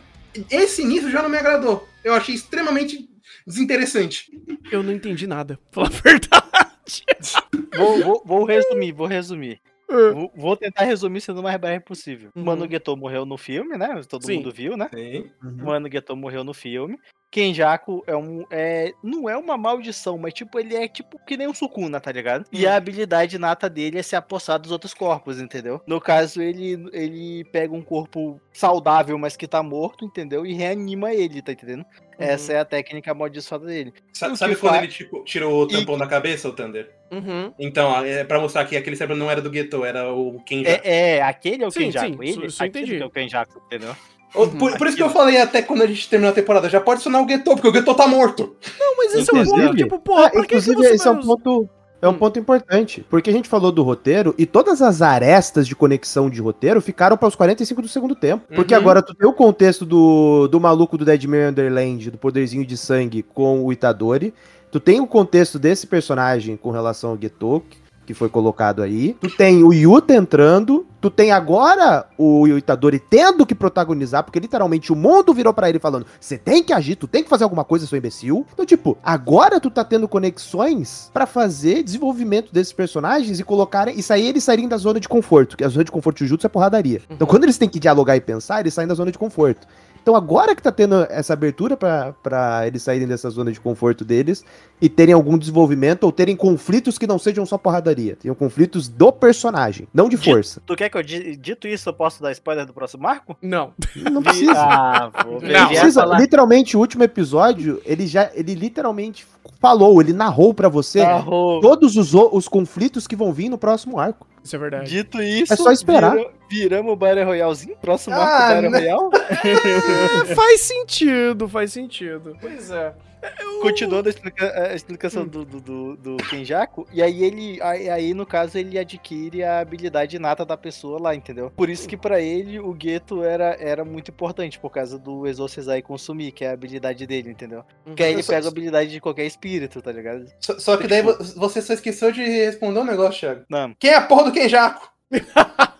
[0.49, 1.87] esse início já não me agradou.
[2.03, 3.09] Eu achei extremamente
[3.45, 4.31] desinteressante.
[4.71, 5.59] Eu não entendi nada.
[5.71, 6.51] Pra falar a verdade.
[7.77, 9.61] Vou, vou, vou resumir, vou resumir.
[9.89, 10.11] É.
[10.11, 12.29] Vou, vou tentar resumir sendo o mais breve possível.
[12.35, 12.43] Uhum.
[12.43, 14.01] Mano Getou morreu no filme, né?
[14.09, 14.37] Todo Sim.
[14.37, 14.89] mundo viu, né?
[14.93, 15.31] Sim.
[15.41, 16.99] Mano Getou morreu no filme.
[17.31, 18.45] Kenjaku é um.
[18.51, 22.11] É, não é uma maldição, mas tipo, ele é tipo que nem um Sukuna, tá
[22.11, 22.45] ligado?
[22.51, 25.79] E a habilidade nata dele é se apossar dos outros corpos, entendeu?
[25.87, 30.45] No caso, ele, ele pega um corpo saudável, mas que tá morto, entendeu?
[30.45, 31.85] E reanima ele, tá entendendo?
[32.19, 33.93] Essa é a técnica amaldiçoada dele.
[34.13, 36.91] Sa- O Sabe que quando fa- ele tipo, tirou o tampão da cabeça, o Thunder?
[37.11, 37.51] Uhum.
[37.57, 40.69] Então, é pra mostrar que aquele cérebro não era do Geto, era o Kenja.
[40.69, 42.07] É, é, aquele é o Sim, Kenjaku.
[42.07, 42.97] sim, ele, isso- isso entendi.
[42.97, 43.95] que é o Kenjaku, entendeu?
[44.33, 46.79] O- por, por isso que eu falei até quando a gente terminou a temporada, já
[46.79, 48.55] pode sonar o Geto, porque o Geto tá morto.
[48.79, 51.69] Não, mas esse é um Inclusive- ponto, tipo, porra, Ah, inclusive, esse é um ponto.
[52.03, 52.17] É um Hum.
[52.17, 56.41] ponto importante, porque a gente falou do roteiro e todas as arestas de conexão de
[56.41, 58.43] roteiro ficaram para os 45 do segundo tempo.
[58.55, 58.79] Porque Uhum.
[58.79, 63.21] agora tu tem o contexto do, do maluco do Deadman Underland, do poderzinho de sangue
[63.21, 64.33] com o Itadori.
[64.71, 67.61] Tu tem o contexto desse personagem com relação ao Geto,
[68.05, 69.15] que foi colocado aí.
[69.19, 70.85] Tu tem o Yuta entrando.
[70.99, 75.79] Tu tem agora o Itadori tendo que protagonizar, porque literalmente o mundo virou pra ele
[75.79, 78.45] falando: você tem que agir, tu tem que fazer alguma coisa, seu imbecil.
[78.53, 83.97] Então, tipo, agora tu tá tendo conexões pra fazer desenvolvimento desses personagens e colocarem.
[83.97, 85.57] E sair eles saírem da zona de conforto.
[85.57, 87.01] Que a zona de conforto de Jutsu é porradaria.
[87.09, 89.67] Então, quando eles têm que dialogar e pensar, eles saem da zona de conforto.
[90.01, 94.03] Então agora que tá tendo essa abertura pra- pra eles saírem dessa zona de conforto
[94.03, 94.43] deles
[94.81, 98.15] e terem algum desenvolvimento ou terem conflitos que não sejam só porradaria.
[98.15, 100.61] Tenham conflitos do personagem, não de força.
[100.65, 103.37] Tu quer que eu, di- dito isso, eu posso dar spoiler do próximo arco?
[103.41, 103.73] Não.
[103.95, 104.53] Não precisa.
[104.55, 105.53] Ah, vou ver.
[105.53, 105.61] Não.
[105.61, 106.05] Não precisa.
[106.17, 109.25] Literalmente, o último episódio, ele já, ele literalmente
[109.59, 111.59] falou, ele narrou pra você Narrou.
[111.61, 114.27] todos os, os conflitos que vão vir no próximo arco.
[114.43, 114.89] Isso é verdade.
[114.89, 116.15] Dito isso, É só esperar.
[116.15, 118.79] vira- viramos o Battle Royalezinho, próximo Ah, arco Battle né?
[118.79, 119.09] Royale.
[120.31, 122.35] É, faz sentido, faz sentido.
[122.41, 122.93] Pois é.
[123.61, 128.13] Continuando a, explica- a explicação do, do, do, do Kenjaku, e aí ele, aí, aí,
[128.13, 131.51] no caso ele adquire a habilidade inata da pessoa lá, entendeu?
[131.55, 135.77] Por isso que pra ele o Geto era, era muito importante, por causa do Exorcizar
[135.77, 137.63] e Consumir, que é a habilidade dele, entendeu?
[137.95, 140.25] Que aí ele pega a habilidade de qualquer espírito, tá ligado?
[140.39, 143.43] Só, só que daí vo- você só esqueceu de responder um negócio, Thiago.
[143.49, 144.89] Não, Quem é a porra do Kenjaku?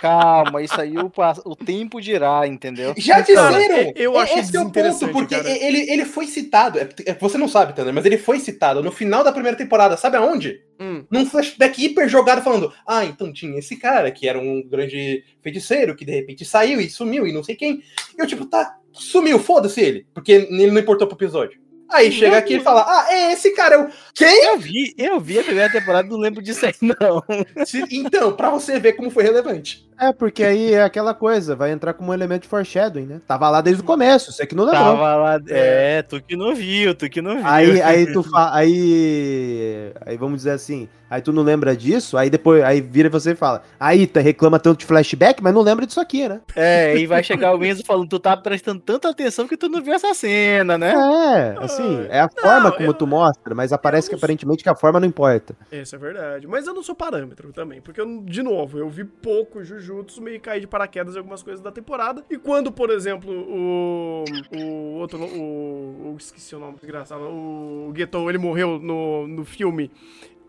[0.00, 1.12] calma, isso aí o,
[1.44, 2.94] o tempo dirá, entendeu?
[2.96, 3.92] Já Cara, disseram!
[3.94, 5.48] eu acho Esse é o ponto, porque cara.
[5.50, 6.78] ele, ele foi citado.
[6.78, 9.96] é- é- Você não sabe, Tanner, mas ele foi citado no final da primeira temporada.
[9.96, 10.60] Sabe aonde?
[10.80, 11.04] Hum.
[11.10, 15.94] Num flashback hiper jogado falando: Ah, então tinha esse cara que era um grande feiticeiro
[15.94, 17.82] que de repente saiu e sumiu e não sei quem.
[18.16, 21.60] E eu, tipo, tá, sumiu, foda-se ele, porque ele não importou pro episódio.
[21.92, 23.88] Aí chega aqui e fala: Ah, é esse cara, eu.
[24.14, 24.44] Quem?
[24.46, 27.22] Eu vi, eu vi a primeira temporada, não lembro disso aí, não.
[27.64, 29.88] Se- Então, pra você ver como foi relevante.
[30.02, 33.20] É, porque aí é aquela coisa, vai entrar como um elemento de foreshadowing, né?
[33.26, 34.82] Tava lá desde o começo, você que não lembrou.
[34.82, 37.46] Tava lá, é, tu que não viu, tu que não viu.
[37.46, 38.50] Aí, aí tu fa...
[38.54, 43.32] aí, aí vamos dizer assim, aí tu não lembra disso, aí depois, aí vira você
[43.32, 46.40] e fala, aí tu reclama tanto de flashback, mas não lembra disso aqui, né?
[46.56, 49.82] É, e vai chegar o Enzo falando, tu tá prestando tanta atenção que tu não
[49.82, 50.94] viu essa cena, né?
[50.94, 54.62] É, assim, é a forma como eu- tu mostra, mas aparece que eu não- aparentemente
[54.62, 55.56] que a forma não importa.
[55.70, 56.46] Isso é verdade.
[56.46, 57.80] Mas eu não sou parâmetro também.
[57.80, 61.62] Porque, eu, de novo, eu vi pouco Jujutsu, meio cair de paraquedas em algumas coisas
[61.62, 62.24] da temporada.
[62.30, 64.24] E quando, por exemplo, o.
[64.56, 65.24] O outro.
[65.24, 66.12] O.
[66.12, 67.22] o esqueci o nome, desgraçado.
[67.22, 69.90] O Getou, ele morreu no, no filme.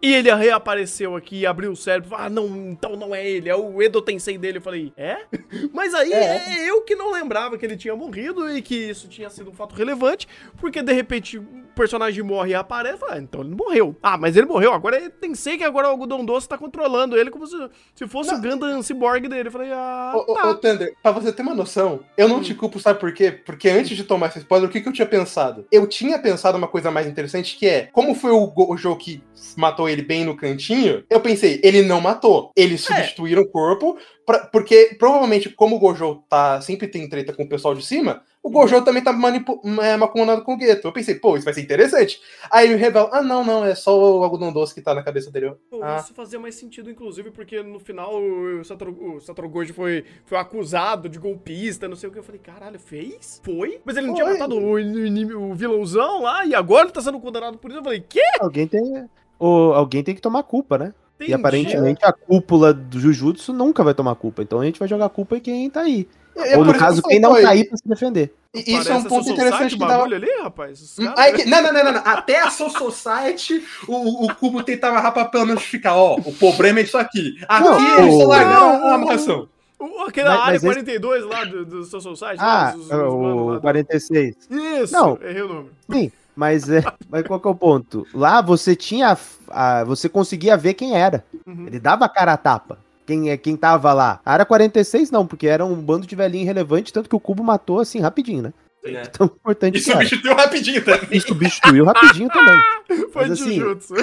[0.01, 2.15] E ele reapareceu aqui abriu o cérebro.
[2.15, 4.57] Ah, não, então não é ele, é o Edo Tensei dele.
[4.57, 5.25] Eu falei, é?
[5.71, 6.67] Mas aí é.
[6.67, 9.75] eu que não lembrava que ele tinha morrido e que isso tinha sido um fato
[9.75, 13.03] relevante, porque de repente o personagem morre e aparece.
[13.09, 13.95] Ah, então ele morreu.
[14.03, 14.71] Ah, mas ele morreu.
[14.73, 17.55] Agora é Tensei que agora o algodão doce tá controlando ele como se,
[17.95, 19.47] se fosse o Gundam Cyborg dele.
[19.49, 20.49] Eu falei, ah, Ô, tá.
[20.49, 23.31] ô, Thunder, pra você ter uma noção, eu não te culpo, sabe por quê?
[23.31, 25.65] Porque antes de tomar esse spoiler, o que, que eu tinha pensado?
[25.71, 29.23] Eu tinha pensado uma coisa mais interessante, que é, como foi o Gojo que
[29.57, 32.51] matou ele bem no cantinho, eu pensei, ele não matou.
[32.55, 37.43] Eles substituíram o corpo, pra- porque provavelmente, como o Gojo tá, sempre tem treta com
[37.43, 39.97] o pessoal de cima, o Gojo também tá é,
[40.41, 40.87] com o Gueto.
[40.87, 42.19] Eu pensei, pô, isso vai ser interessante.
[42.51, 45.29] Aí ele revela, ah, não, não, é só o algodão doce que tá na cabeça
[45.29, 45.53] dele.
[45.69, 45.97] Pô, Ah.
[45.97, 50.37] Isso fazia mais sentido, inclusive, porque no final o Satoru, o Satoru Gojo foi, foi
[50.37, 52.17] acusado de golpista, não sei o que.
[52.19, 53.39] Eu falei, caralho, fez?
[53.43, 53.79] Foi?
[53.85, 54.33] Mas ele não tinha Foi.
[54.33, 57.79] matado o, inim- o vilãozão lá e agora ele tá sendo condenado por isso.
[57.79, 58.21] Eu falei, quê?
[58.39, 60.93] Alguém tem, ou, alguém tem que tomar culpa, né?
[61.21, 61.33] E Entendi.
[61.33, 65.37] aparentemente a cúpula do Jujutsu nunca vai tomar culpa, então a gente vai jogar culpa
[65.37, 66.07] em quem tá aí.
[66.35, 68.33] É ou no caso, quem não tá aí pra se defender.
[68.55, 70.81] e- Isso é um Parece ponto interessante que bagulho ali, rapaz.
[70.81, 72.01] Os caras- Aí que- não, não, não, não, não.
[72.05, 76.79] Até a Soul Society, o, o Cubo tentava rapar pelo menos ficar, ó, o problema
[76.79, 77.35] é isso aqui.
[77.47, 79.47] Aqui Não, eles só o- largaram Não, a amarração.
[79.79, 82.37] O- aquela Mas- área mas esse- 42 lá do, do Soul Society.
[82.39, 84.35] Ah, lá, os- os lá o do- 46.
[84.49, 85.17] Isso, Não.
[85.21, 85.69] errei o número.
[85.91, 88.05] Sim, mas, é, mas qual que é o ponto?
[88.13, 89.17] Lá você tinha.
[89.49, 91.23] a- você conseguia ver quem era.
[91.45, 91.67] Uhum.
[91.67, 92.77] Ele dava a cara a tapa.
[93.05, 94.19] Quem, é, quem tava lá.
[94.25, 97.43] A área 46 não, porque era um bando de velhinho irrelevante, tanto que o Cubo
[97.43, 98.53] matou assim rapidinho, né?
[98.83, 99.01] É.
[99.11, 101.07] Tão importante E substituiu rapidinho também.
[101.11, 102.57] E substituiu rapidinho também.
[103.11, 103.95] Foi Mas assim, Jujutsu.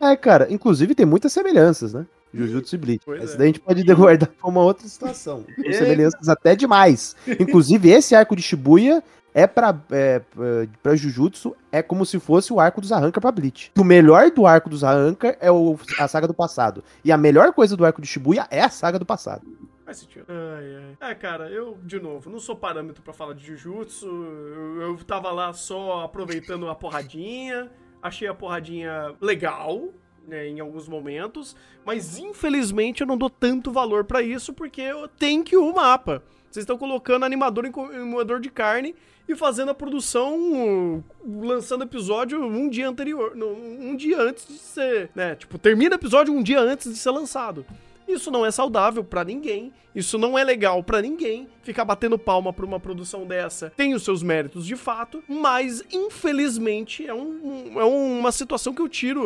[0.00, 2.06] É, cara, inclusive tem muitas semelhanças, né?
[2.32, 3.02] Jujutsu e Bleach.
[3.04, 3.36] Pois Essa é.
[3.38, 5.44] daí a gente pode guardar pra uma outra situação.
[5.60, 7.14] Tem semelhanças até demais.
[7.38, 9.02] Inclusive, esse arco de Shibuya
[9.34, 13.32] é pra, é, é, pra Jujutsu, é como se fosse o arco dos Arranca pra
[13.32, 13.72] Bleach.
[13.76, 16.84] O melhor do arco dos Arranca é o, a saga do passado.
[17.04, 19.44] E a melhor coisa do arco de Shibuya é a saga do passado.
[19.84, 20.26] Faz sentido.
[20.28, 21.10] Ai, ai.
[21.10, 24.06] É, cara, eu, de novo, não sou parâmetro pra falar de Jujutsu.
[24.06, 27.68] Eu, eu tava lá só aproveitando a porradinha.
[28.00, 29.88] Achei a porradinha legal,
[30.28, 31.56] né, em alguns momentos.
[31.84, 34.84] Mas, infelizmente, eu não dou tanto valor pra isso, porque
[35.18, 36.22] tenho que o mapa.
[36.50, 38.94] Vocês estão colocando animador em moedor de carne
[39.28, 45.34] e fazendo a produção, lançando episódio um dia anterior, um dia antes de ser, né?
[45.34, 47.64] Tipo, termina o episódio um dia antes de ser lançado.
[48.06, 51.48] Isso não é saudável pra ninguém, isso não é legal pra ninguém.
[51.62, 57.06] Ficar batendo palma pra uma produção dessa tem os seus méritos de fato, mas infelizmente
[57.06, 59.22] é, um- é uma situação que eu tiro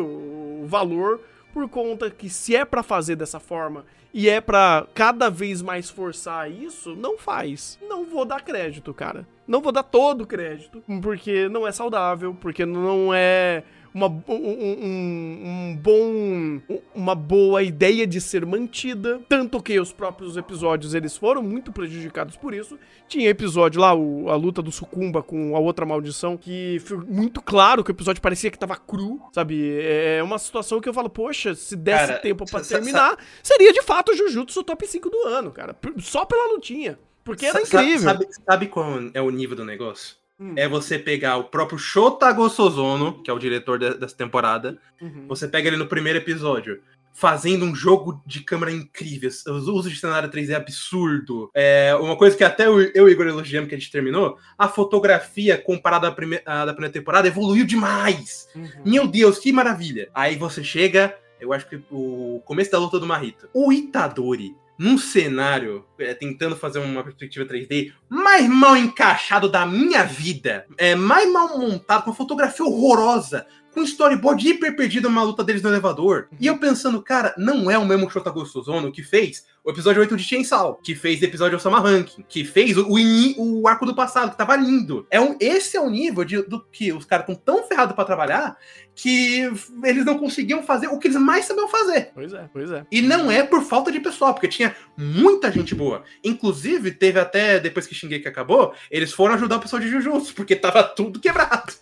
[0.62, 1.20] o valor
[1.52, 3.84] por conta que se é pra fazer dessa forma
[4.14, 7.78] e é pra cada vez mais forçar isso, não faz.
[7.88, 9.26] Não vou dar crédito, cara.
[9.48, 14.22] Não vou dar todo o crédito, porque não é saudável, porque não é uma, um,
[14.28, 15.40] um-
[15.72, 16.60] um bom,
[16.94, 19.20] uma boa ideia de ser mantida.
[19.26, 22.78] Tanto que os próprios episódios eles foram muito prejudicados por isso.
[23.08, 27.40] Tinha episódio lá, o- a luta do Sucumba com a outra maldição, que foi muito
[27.40, 29.78] claro que o episódio parecia que tava cru, sabe?
[29.80, 33.82] É uma situação que eu falo, poxa, se desse Cara, tempo sa- terminar, seria de
[33.82, 35.74] fato o Jujutsu top 5 do ano, cara.
[35.98, 36.98] Só pela lutinha.
[37.28, 38.00] Porque era incrível.
[38.00, 40.16] Sabe, sabe qual é o nível do negócio?
[40.40, 40.52] Hum.
[40.56, 45.26] é você pegar o próprio Shota Gossozono, que é o diretor de- dessa temporada, Uhum.
[45.26, 46.80] você pega ele no primeiro episódio,
[47.12, 51.50] fazendo um jogo de câmera incrível, os usos de cenário 3D absurdo.
[51.52, 54.38] É, uma coisa que até eu eu e o Igor elogiamos que a gente terminou,
[54.56, 58.48] a fotografia comparada à, prime- à da primeira temporada evoluiu demais.
[58.54, 58.68] Uhum.
[58.84, 60.08] Meu Deus, que maravilha.
[60.14, 63.48] Aí você chega, eu acho que o começo da luta do Marito.
[63.52, 70.04] O Itadori, num cenário, é, tentando fazer uma perspectiva 3D, mais mal encaixado da minha
[70.04, 75.22] vida, é, mais mal montado, com uma fotografia horrorosa, com um storyboard hiper perdido numa
[75.22, 76.28] luta deles no elevador.
[76.40, 80.16] E eu pensando, cara, não é o mesmo Shota Gostozono que fez o episódio 8
[80.16, 83.94] de Chainsaw, que fez o episódio Osama Ranking, que fez o, o, o arco do
[83.94, 85.06] passado, que tava lindo.
[85.10, 88.04] É um, esse é o nível de, do que os caras estão tão ferrados pra
[88.04, 88.56] trabalhar
[88.94, 89.42] que
[89.84, 92.10] eles não conseguiam fazer o que eles mais sabiam fazer.
[92.14, 92.86] Pois é, pois é.
[92.90, 96.02] E não é por falta de pessoal, porque tinha muita gente boa.
[96.24, 100.56] Inclusive, teve até, depois que Shingeki acabou, eles foram ajudar o pessoal de Jujutsu, porque
[100.56, 101.74] tava tudo quebrado.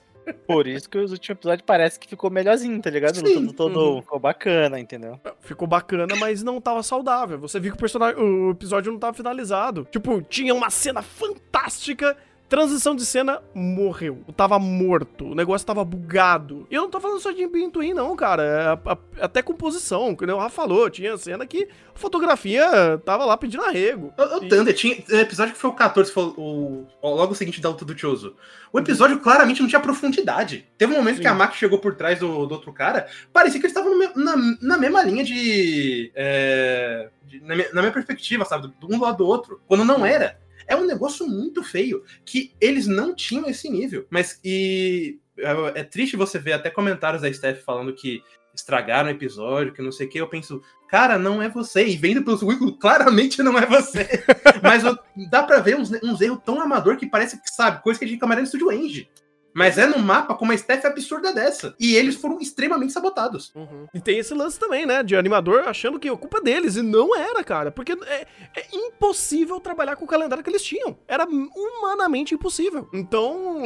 [0.47, 3.17] Por isso que os últimos episódios parece que ficou melhorzinho, tá ligado?
[3.17, 4.03] Sim, Luta todo uhum.
[4.03, 5.21] ficou bacana, entendeu?
[5.41, 7.39] Ficou bacana, mas não tava saudável.
[7.39, 9.87] Você viu que o, personagem, o episódio não tava finalizado.
[9.91, 12.17] Tipo, tinha uma cena fantástica.
[12.49, 14.23] Transição de cena, morreu.
[14.37, 15.25] Tava morto.
[15.33, 16.65] O negócio tava bugado.
[16.71, 18.43] E eu não tô falando só de Pintuim, não, cara.
[18.45, 20.89] É a- a- até composição, que o Rafa falou.
[20.89, 24.13] Tinha cena que a fotografia tava lá pedindo arrego.
[24.17, 24.97] O, o E- Thunder tinha.
[25.11, 27.99] O episódio que foi o 14, foi o, o- logo o seguinte da luta do
[27.99, 28.37] Choso.
[28.73, 30.69] O episódio claramente não tinha profundidade.
[30.79, 31.23] Teve um momento Sim.
[31.23, 34.37] que a Maki chegou por trás do, do outro cara, parecia que eles estavam na,
[34.63, 36.13] na mesma linha de.
[36.15, 38.73] é, de- na, minha, na minha perspectiva, sabe?
[38.79, 39.61] Do, um lado do outro.
[39.67, 40.39] Quando não era.
[40.67, 42.03] É um negócio muito feio.
[42.25, 44.07] Que eles não tinham esse nível.
[44.11, 45.19] Mas e.
[45.39, 48.23] É, é triste você ver até comentários da Steph falando que
[48.55, 50.19] estragaram o episódio, que não sei o que.
[50.19, 51.87] Eu penso, cara, não é você.
[51.87, 54.09] E vendo pelo currículo, claramente não é você.
[54.63, 54.99] Mas eu-
[55.31, 58.09] dá pra ver uns, uns erros tão amador que parece que sabe, coisa que a
[58.09, 59.07] gente camarim no Studio Eng.
[59.57, 61.75] Mas é no mapa com uma staff absurda dessa.
[61.81, 63.55] E eles foram extremamente sabotados.
[63.95, 65.03] E tem esse lance também, né?
[65.03, 66.77] De animador achando que a culpa é deles.
[66.77, 67.71] E não era, cara.
[67.71, 70.99] Porque é, é impossível trabalhar com o calendário que eles tinham.
[71.09, 72.87] Era humanamente impossível.
[72.93, 73.63] Então.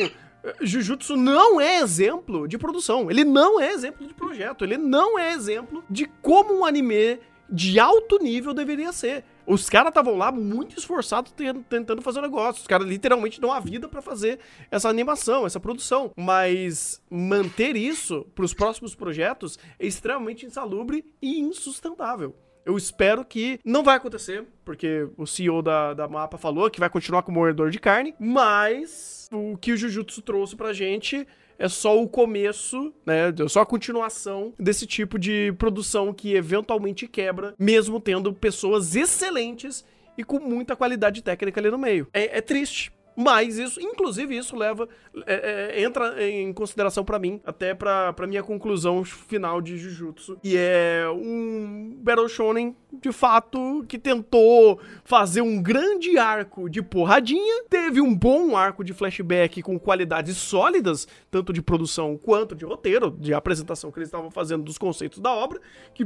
[0.60, 3.10] Jujutsu não é exemplo de produção.
[3.10, 4.64] Ele não é exemplo de projeto.
[4.64, 7.18] Ele não é exemplo de como um anime
[7.50, 9.24] de alto nível deveria ser.
[9.46, 12.60] Os caras estavam lá muito esforçados ten- tentando fazer o negócio.
[12.60, 14.38] Os caras literalmente dão a vida pra fazer
[14.70, 16.12] essa animação, essa produção.
[16.16, 22.34] Mas manter isso pros próximos projetos é extremamente insalubre e insustentável.
[22.64, 26.90] Eu espero que não vai acontecer, porque o CEO da, da Mapa falou que vai
[26.90, 31.26] continuar com o moedor de carne, mas o que o Jujutsu trouxe pra gente
[31.60, 33.28] é só o começo, né?
[33.28, 39.84] É só a continuação desse tipo de produção que eventualmente quebra, mesmo tendo pessoas excelentes
[40.16, 42.08] e com muita qualidade técnica ali no meio.
[42.14, 42.90] É, é triste.
[43.16, 44.88] Mas isso, inclusive, isso leva.
[45.26, 50.38] é, é, entra em consideração pra mim, até pra, pra minha conclusão final de Jujutsu.
[50.42, 57.64] E é um Battle Shonen, de fato, que tentou fazer um grande arco de porradinha,
[57.68, 63.10] teve um bom arco de flashback com qualidades sólidas, tanto de produção quanto de roteiro,
[63.10, 65.60] de apresentação que eles estavam fazendo dos conceitos da obra,
[65.94, 66.04] que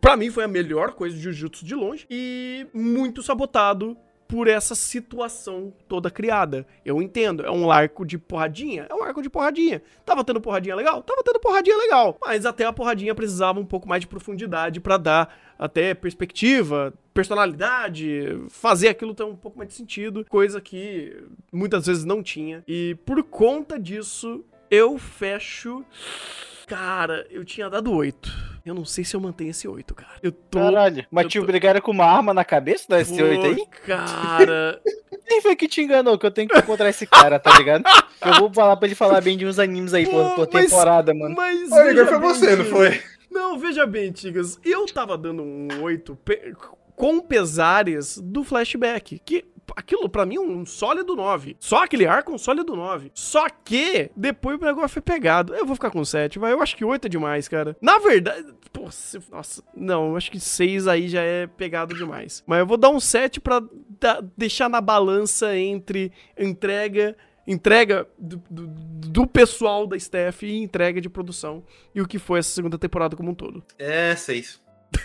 [0.00, 3.96] pra mim foi a melhor coisa de Jujutsu de longe, e muito sabotado
[4.28, 6.66] por essa situação toda criada.
[6.84, 8.86] Eu entendo, é um arco de porradinha?
[8.88, 9.82] É um arco de porradinha.
[10.04, 11.02] Tava tendo porradinha legal?
[11.02, 12.16] Tava tendo porradinha legal.
[12.20, 18.38] Mas até a porradinha precisava um pouco mais de profundidade pra dar até perspectiva, personalidade,
[18.50, 21.16] fazer aquilo ter um pouco mais de sentido, coisa que
[21.50, 22.62] muitas vezes não tinha.
[22.68, 25.84] E por conta disso, eu fecho.
[26.66, 28.56] Cara, eu tinha dado 8.
[28.64, 30.14] Eu não sei se eu mantenho esse 8, cara.
[30.22, 30.58] Eu tô.
[30.58, 31.06] Caralho.
[31.10, 33.54] Mas te tô- obrigaram com uma arma na cabeça da S8 aí?
[33.56, 34.80] Pô, Cara.
[35.28, 37.84] Quem foi que te enganou que eu tenho que encontrar esse cara, tá ligado?
[38.24, 40.70] Eu vou falar pra ele falar bem de uns animes aí por, Pô, por mas-
[40.70, 41.34] temporada, mano.
[41.36, 41.70] Mas.
[41.70, 42.68] Ô, Igor, foi bem, você, não Tigas.
[42.78, 43.02] foi?
[43.30, 44.58] Não, veja bem, Tigas.
[44.64, 46.54] Eu tava dando um 8 pe-
[46.96, 49.20] com pesares do flashback.
[49.24, 51.56] Que aquilo pra mim é um sólido 9.
[51.58, 53.10] Só aquele arco um sólido 9.
[53.14, 55.54] Só que depois o negócio foi pegado.
[55.54, 56.52] Eu vou ficar com 7, vai.
[56.52, 57.76] Eu acho que 8 é demais, cara.
[57.80, 58.46] Na verdade.
[58.72, 59.62] Pô, se- nossa.
[59.74, 62.44] Não, eu acho que 6 aí já é pegado demais.
[62.46, 63.62] Mas eu vou dar um 7 pra
[63.98, 67.16] da- deixar na balança entre entrega.
[67.48, 71.62] Entrega do, do- do pessoal da staff e entrega de produção.
[71.94, 73.62] E o que foi essa segunda temporada como um todo.
[73.78, 74.60] É, seis.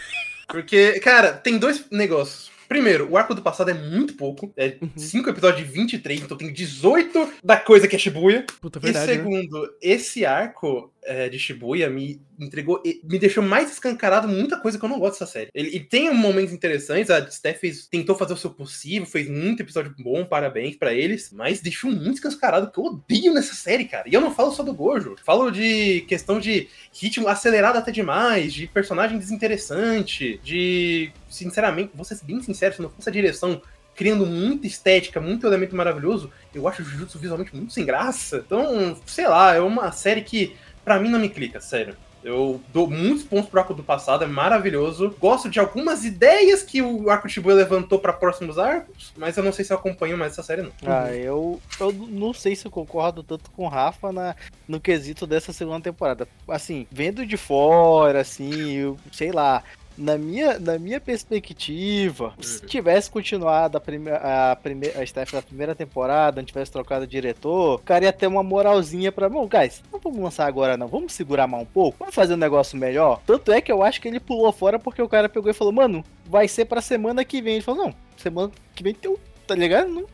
[0.48, 2.52] Porque, cara, tem dois negócios.
[2.72, 4.54] Primeiro, o arco do passado é muito pouco.
[4.56, 4.90] É Uhum.
[4.96, 8.46] 5 episódios de 23, então tem 18 da coisa que é Shibuya.
[8.62, 9.08] Puta, E verdade.
[9.08, 9.14] né?
[9.18, 14.78] segundo, esse arco é, de Shibuya me entregou, e- me deixou mais escancarado muita coisa
[14.80, 15.50] que eu não gosto dessa série.
[15.54, 19.62] Ele, e tem momentos interessantes, a Steph fez- tentou fazer o seu possível, fez muito
[19.62, 24.08] episódio bom, parabéns pra eles, mas deixou muito escancarado que eu odeio nessa série, cara.
[24.08, 28.54] E eu não falo só do Gojo, falo de questão de ritmo acelerado até demais,
[28.54, 33.62] de personagem desinteressante, de, sinceramente, vou ser bem sincero, se não fosse a direção
[33.96, 38.44] criando muita estética, muito elemento maravilhoso, eu acho o Jujutsu visualmente muito sem graça.
[38.46, 41.96] Então, sei lá, é uma série que pra mim não me clica, sério.
[42.24, 45.16] Eu dou muitos pontos pro arco do passado, é maravilhoso.
[45.20, 49.52] Gosto de algumas ideias que o arco Shibuya levantou pra próximos arcos, mas eu não
[49.52, 50.72] sei se eu acompanho mais essa série, não.
[50.86, 54.36] Ah, eu, eu não sei se eu concordo tanto com o Rafa na,
[54.68, 56.28] no quesito dessa segunda temporada.
[56.48, 59.64] Assim, vendo de fora, assim, eu, sei lá.
[59.98, 65.42] Na minha, na minha perspectiva, se tivesse continuado a, prime a, prime a staff da
[65.42, 69.30] primeira temporada, não tivesse trocado o diretor, o cara ia ter uma moralzinha pra.
[69.30, 70.88] Bom, guys, não vamos lançar agora, não.
[70.88, 71.98] Vamos segurar mais um pouco.
[72.00, 73.22] Vamos fazer um negócio melhor.
[73.26, 75.74] Tanto é que eu acho que ele pulou fora porque o cara pegou e falou:
[75.74, 77.56] Mano, vai ser pra semana que vem.
[77.56, 79.20] Ele falou: Não, semana que vem tem o
[79.52, 79.90] tá ligado?
[79.90, 80.06] Não,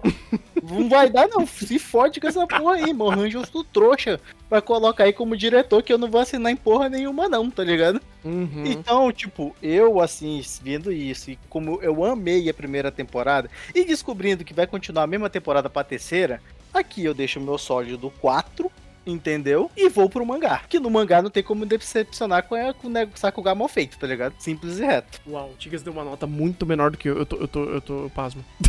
[0.63, 1.45] não vai dar, não.
[1.45, 3.11] Se fode com essa porra aí, mano.
[3.11, 4.19] Arranja outro trouxa
[4.49, 7.63] pra colocar aí como diretor que eu não vou assinar em porra nenhuma, não, tá
[7.63, 8.01] ligado?
[8.25, 8.63] Uhum.
[8.65, 14.43] Então, tipo, eu, assim, vendo isso, e como eu amei a primeira temporada, e descobrindo
[14.43, 16.41] que vai continuar a mesma temporada pra terceira,
[16.73, 18.71] aqui eu deixo o meu sólido 4.
[19.05, 19.71] Entendeu?
[19.77, 20.63] E vou pro mangá.
[20.67, 23.97] Que no mangá não tem como decepcionar com, a, com o nego- Sakuga mal feito,
[23.97, 24.33] tá ligado?
[24.37, 25.21] Simples e reto.
[25.25, 27.17] Uau, o Tigas deu uma nota muito menor do que eu.
[27.19, 28.43] Eu tô, eu tô, eu tô pasmo.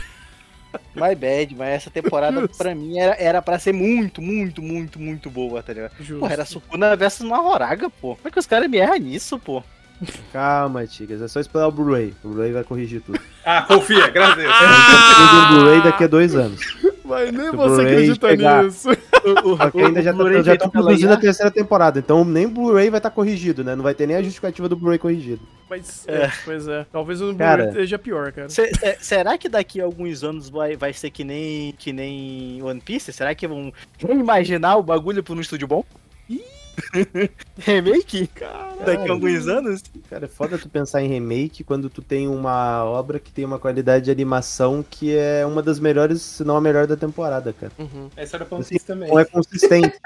[0.95, 2.59] My bad, mas essa temporada Justo.
[2.59, 5.93] pra mim era, era pra ser muito, muito, muito, muito boa, tá ligado?
[5.99, 6.21] Justo.
[6.21, 8.17] Porra, era Sukuna versus Mahoraga, pô.
[8.17, 9.63] Como é que os caras me erram nisso, pô?
[10.33, 11.21] Calma, Tigas.
[11.21, 12.15] É só esperar o Blu-ray.
[12.23, 13.21] O Blu-ray vai corrigir tudo.
[13.45, 15.31] Ah, confia, graças a Deus.
[15.31, 16.61] De um Blu-ray daqui a dois anos.
[17.09, 18.89] Mas nem Se o você acredita chegar- nisso.
[19.59, 21.21] Só que ainda já pela produzindo a IA.
[21.21, 21.99] terceira temporada.
[21.99, 23.75] Então nem o Blu-ray vai estar corrigido, né?
[23.75, 25.41] Não vai ter nem a justificativa do Blu-ray corrigido.
[25.69, 26.87] Mas, é, pois é.
[26.91, 27.33] Talvez o.
[27.33, 28.49] Blu-ray esteja pior, cara.
[28.49, 32.63] Se- se- será que daqui a alguns anos vai, vai ser que nem, que nem
[32.63, 33.13] One Piece?
[33.13, 33.73] Será que vão
[34.09, 35.85] imaginar o bagulho por um estúdio bom?
[37.59, 38.29] Remake?
[38.85, 39.83] Daqui a alguns anos?
[40.09, 43.59] Cara, é foda tu pensar em remake quando tu tem uma obra que tem uma
[43.59, 47.73] qualidade de animação que é uma das melhores, se não a melhor da temporada, cara.
[47.79, 48.09] Uhum.
[48.17, 49.09] Essa era pra Assim, vocês também.
[49.09, 49.99] Não é consistente.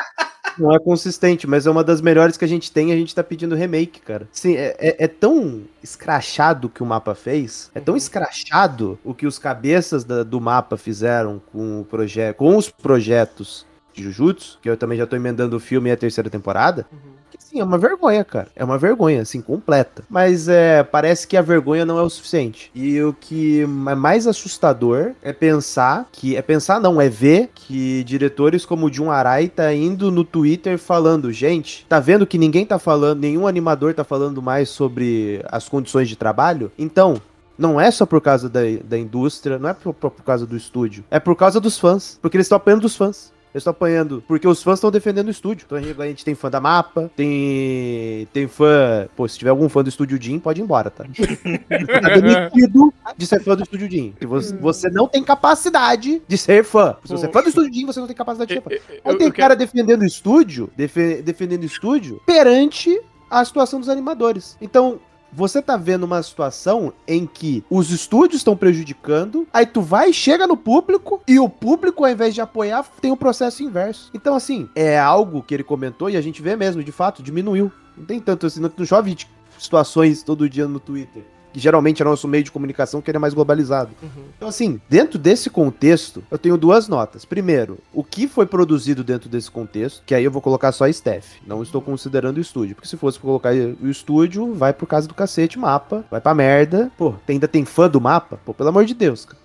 [0.59, 3.15] Não é consistente, mas é uma das melhores que a gente tem e a gente
[3.15, 4.29] tá pedindo remake, cara.
[4.33, 9.15] Sim, é, é- é tão escrachado o que o mapa fez, é tão escrachado o
[9.15, 14.59] que os cabeças da- do mapa fizeram com o projeto, com os projetos de Jujutsu,
[14.63, 16.99] que eu também já tô emendando o filme e a terceira temporada, Uhum.
[17.31, 18.49] que sim, é uma vergonha, cara.
[18.57, 20.03] É uma vergonha, assim, completa.
[20.09, 22.71] Mas é, parece que a vergonha não é o suficiente.
[22.75, 26.37] E o que é mais assustador é pensar que.
[26.37, 30.79] É pensar, não, é ver que diretores como o Jun Arai tá indo no Twitter
[30.79, 35.69] falando, gente, tá vendo que ninguém tá falando, nenhum animador tá falando mais sobre as
[35.69, 36.71] condições de trabalho?
[36.79, 37.21] Então.
[37.59, 41.05] Não é só por causa da, da indústria, não é por, por causa do estúdio.
[41.11, 42.19] É por causa dos fãs.
[42.21, 43.32] Porque eles estão apanhando dos fãs.
[43.55, 45.65] Eles estão apanhando porque os fãs estão defendendo o estúdio.
[45.67, 49.07] Então a gente, tem fã da Mapa, tem tem fã.
[49.15, 51.05] Pô, se tiver algum fã do estúdio Jim, pode ir embora, tá?
[52.01, 54.15] tá demitido de ser fã do estúdio Jim.
[54.23, 56.97] Você, você não tem capacidade de ser fã.
[57.05, 58.71] Se você é fã do estúdio Jim, você não tem capacidade de ser fã.
[59.05, 63.01] Aí tem cara defendendo o estúdio, defe- defendendo o estúdio perante
[63.31, 64.57] a situação dos animadores.
[64.61, 64.99] Então,
[65.33, 70.47] você tá vendo uma situação em que os estúdios estão prejudicando, aí tu vai chega
[70.47, 74.11] no público e o público, ao invés de apoiar, tem o processo inverso.
[74.13, 77.73] Então, assim, é algo que ele comentou e a gente vê mesmo, de fato, diminuiu.
[77.97, 79.17] Não tem tanto assim, não, chove
[79.59, 81.25] situações todo dia no Twitter.
[81.53, 83.91] Que geralmente é nosso meio de comunicação que ele é mais globalizado.
[84.03, 84.25] Uhum.
[84.37, 87.25] Então, assim, dentro desse contexto, eu tenho duas notas.
[87.25, 90.93] Primeiro, o que foi produzido dentro desse contexto, que aí eu vou colocar só a
[90.93, 91.37] Steph.
[91.47, 92.75] Não estou considerando o estúdio.
[92.75, 96.91] Porque se fosse colocar o estúdio, vai por causa do cacete, mapa, vai pra merda.
[96.97, 98.41] Pô, ainda tem fã do mapa?
[98.45, 99.42] Pô, pelo amor de Deus, cara.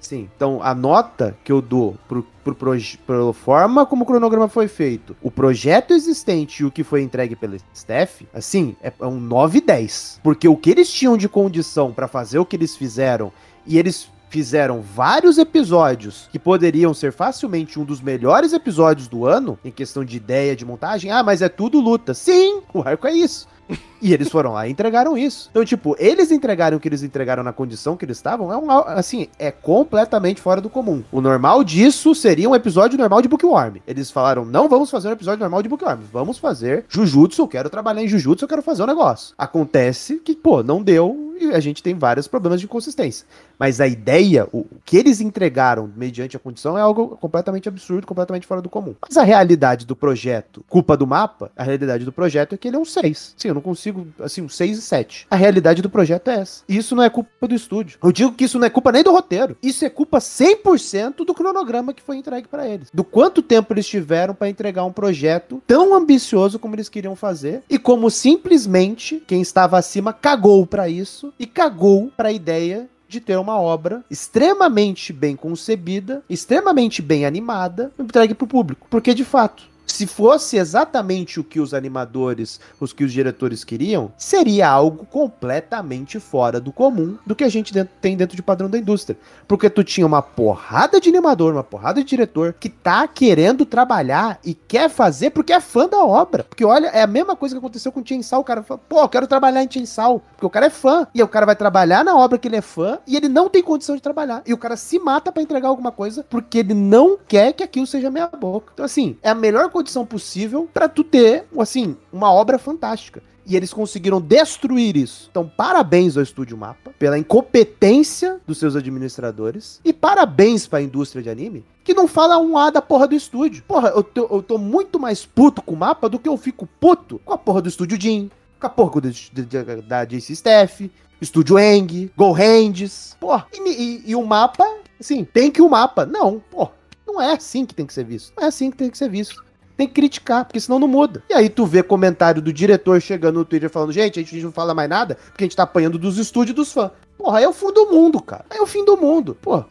[0.00, 4.48] Sim, então a nota que eu dou pro, pro proje- pela forma como o cronograma
[4.48, 9.06] foi feito, o projeto existente e o que foi entregue pela Steph, assim, é é
[9.06, 10.20] um 9 e 10.
[10.22, 13.32] Porque o que eles tinham de condição pra fazer o que eles fizeram,
[13.66, 19.58] e eles fizeram vários episódios que poderiam ser facilmente um dos melhores episódios do ano,
[19.64, 21.10] em questão de ideia, de montagem.
[21.10, 22.12] Ah, mas é tudo luta.
[22.14, 23.48] Sim, o arco é isso.
[24.00, 25.48] E eles foram lá e entregaram isso.
[25.50, 28.70] Então, tipo, eles entregaram o que eles entregaram na condição que eles estavam, é um,
[28.70, 31.02] assim, é completamente fora do comum.
[31.10, 33.78] O normal disso seria um episódio normal de Bookworm.
[33.88, 37.68] Eles falaram, não vamos fazer um episódio normal de Bookworm, vamos fazer Jujutsu, eu quero
[37.68, 39.34] trabalhar em Jujutsu, eu quero fazer um negócio.
[39.36, 43.26] Acontece que, pô, não deu e a gente tem vários problemas de consistência.
[43.58, 48.46] Mas a ideia, o que eles entregaram mediante a condição é algo completamente absurdo, completamente
[48.46, 48.94] fora do comum.
[49.02, 52.76] Mas a realidade do projeto, culpa do mapa, a realidade do projeto é que ele
[52.76, 53.34] é um 6.
[53.36, 55.26] Sim, eu não consigo, assim, um 6 e 7.
[55.30, 56.62] A realidade do projeto é essa.
[56.68, 57.98] E isso não é culpa do estúdio.
[58.02, 59.56] Eu digo que isso não é culpa nem do roteiro.
[59.62, 62.88] Isso é culpa 100% do cronograma que foi entregue para eles.
[62.92, 67.62] Do quanto tempo eles tiveram para entregar um projeto tão ambicioso como eles queriam fazer
[67.68, 73.20] e como simplesmente quem estava acima cagou para isso e cagou para a ideia de
[73.20, 78.86] ter uma obra extremamente bem concebida, extremamente bem animada, entregue para o público.
[78.90, 84.12] Porque, de fato, se fosse exatamente o que os animadores, os que os diretores queriam,
[84.16, 88.78] seria algo completamente fora do comum do que a gente tem dentro de padrão da
[88.78, 89.18] indústria.
[89.46, 94.38] Porque tu tinha uma porrada de animador, uma porrada de diretor que tá querendo trabalhar
[94.44, 96.44] e quer fazer porque é fã da obra.
[96.44, 99.00] Porque olha, é a mesma coisa que aconteceu com o Chainsaw, o cara fala, pô,
[99.00, 101.06] eu quero trabalhar em Chainsaw, porque o cara é fã.
[101.14, 103.62] E o cara vai trabalhar na obra que ele é fã e ele não tem
[103.62, 104.42] condição de trabalhar.
[104.46, 107.86] E o cara se mata para entregar alguma coisa porque ele não quer que aquilo
[107.86, 108.72] seja meia boca.
[108.74, 113.22] Então assim, é a melhor condição possível para tu ter, assim, uma obra fantástica.
[113.46, 115.28] E eles conseguiram destruir isso.
[115.30, 119.80] Então, parabéns ao Estúdio Mapa pela incompetência dos seus administradores.
[119.84, 123.62] E parabéns pra indústria de anime, que não fala um A da porra do estúdio.
[123.66, 126.68] Porra, eu tô, eu tô muito mais puto com o mapa do que eu fico
[126.78, 130.32] puto com a porra do Estúdio Jin, com a porra do, do, do, da JC
[130.32, 133.16] Staff, Estúdio Eng, Go Hands.
[133.18, 134.64] Porra, e, e, e o mapa,
[135.00, 136.04] assim, tem que o mapa.
[136.04, 136.72] Não, porra,
[137.06, 138.34] não é assim que tem que ser visto.
[138.36, 139.47] Não é assim que tem que ser visto
[139.78, 141.22] tem que criticar, porque senão não muda.
[141.30, 144.50] E aí tu vê comentário do diretor chegando no Twitter falando, gente, a gente não
[144.50, 146.90] fala mais nada, porque a gente tá apanhando dos estúdios dos fãs.
[147.16, 148.44] Porra, é o fim do mundo, cara.
[148.50, 149.36] É o fim do mundo.
[149.40, 149.64] Pô,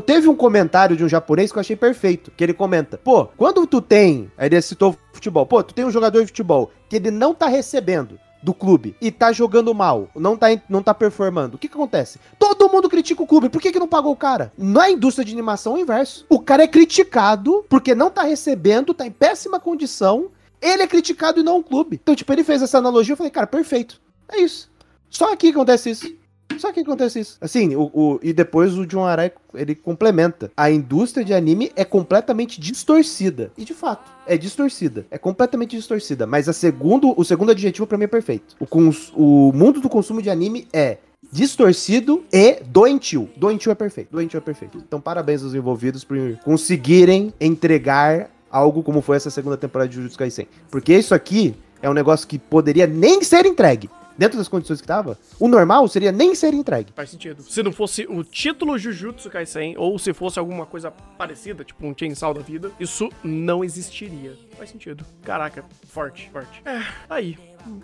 [0.00, 3.64] teve um comentário de um japonês que eu achei perfeito, que ele comenta, pô, quando
[3.64, 7.12] tu tem, aí ele citou futebol, pô, tu tem um jogador de futebol que ele
[7.12, 11.58] não tá recebendo do clube e tá jogando mal, não tá, não tá performando, o
[11.58, 12.20] que que acontece?
[12.38, 14.52] Todo mundo critica o clube, por que que não pagou o cara?
[14.58, 16.26] Na indústria de animação é o inverso.
[16.28, 20.30] O cara é criticado porque não tá recebendo, tá em péssima condição,
[20.60, 21.98] ele é criticado e não o clube.
[22.02, 23.98] Então, tipo, ele fez essa analogia, eu falei, cara, perfeito.
[24.28, 24.70] É isso.
[25.08, 26.14] Só aqui acontece isso.
[26.58, 27.36] Só que acontece isso.
[27.40, 30.50] Assim, o, o, e depois o John Arai, ele complementa.
[30.56, 33.52] A indústria de anime é completamente distorcida.
[33.56, 35.06] E de fato, é distorcida.
[35.10, 36.26] É completamente distorcida.
[36.26, 38.56] Mas a segundo, o segundo adjetivo para mim é perfeito.
[38.58, 40.98] O, cons, o mundo do consumo de anime é
[41.32, 43.28] distorcido e doentio.
[43.36, 44.10] Doentio é perfeito.
[44.12, 44.78] Doentio é perfeito.
[44.78, 50.18] Então, parabéns aos envolvidos por conseguirem entregar algo como foi essa segunda temporada de Jujutsu
[50.18, 50.46] Kaisen.
[50.70, 54.87] Porque isso aqui é um negócio que poderia nem ser entregue dentro das condições que
[54.87, 56.91] tava, o normal seria nem ser entregue.
[56.93, 57.41] Faz sentido.
[57.41, 61.95] Se não fosse o título Jujutsu Kaisen, ou se fosse alguma coisa parecida, tipo um
[61.97, 64.37] Chainsaw da vida, isso não existiria.
[64.57, 65.05] Faz sentido.
[65.23, 66.61] Caraca, forte, forte.
[66.65, 67.37] É, aí,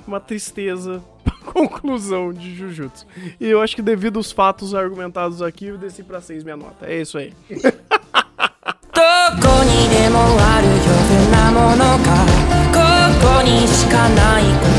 [0.06, 1.02] uma tristeza.
[1.46, 3.06] Conclusão de Jujutsu.
[3.40, 6.88] E eu acho que devido aos fatos argumentados aqui, eu desci pra 6 minha nota.
[6.88, 7.34] É isso aí.
[8.96, 10.74] どこにでもあるよ
[11.28, 12.16] うなものが
[12.72, 14.79] ここにしかない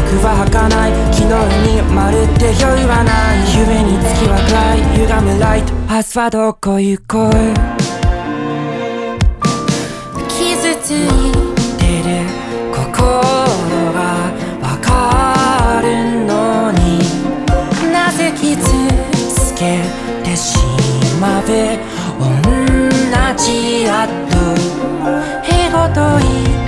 [0.00, 0.90] 記憶は儚い。
[1.12, 1.32] 昨日
[1.68, 3.38] にまるで余裕はない。
[3.56, 4.78] 夢に月は暗い。
[4.96, 5.72] 歪むライト。
[5.74, 7.32] 明日はどこ行こう
[10.28, 10.94] 傷つい
[11.76, 12.08] てる
[12.72, 12.80] 心
[13.92, 14.00] が
[14.62, 15.86] わかる
[16.26, 16.80] のに。
[17.92, 18.56] なぜ傷
[19.28, 19.60] つけ
[20.24, 20.56] てし
[21.20, 21.42] まう
[22.18, 22.26] 同
[23.36, 24.36] じやっと
[25.44, 26.64] へごと言っ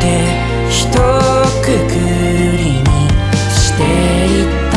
[0.00, 0.04] て
[0.70, 0.98] ひと
[1.62, 1.94] くく
[2.30, 2.35] り。
[3.76, 4.76] していった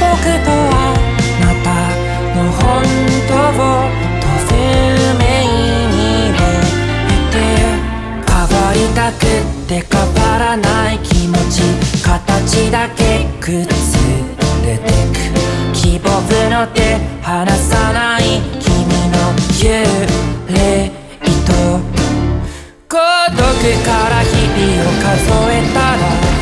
[0.00, 0.96] 僕とあ
[1.40, 1.68] なた
[2.34, 2.62] の本
[3.28, 7.36] 当を透明に見えて
[8.26, 11.60] 変わりたくって変わらない気持ち
[12.02, 13.98] 形だけくっつ
[14.64, 14.82] れて
[15.12, 16.08] く希望
[16.50, 18.72] の手離さない君
[19.12, 19.16] の
[19.60, 19.84] 幽
[20.48, 20.90] 霊
[21.44, 21.52] と
[22.88, 22.96] 孤
[23.36, 23.44] 独
[23.84, 25.12] から日々を数
[25.52, 26.33] えたら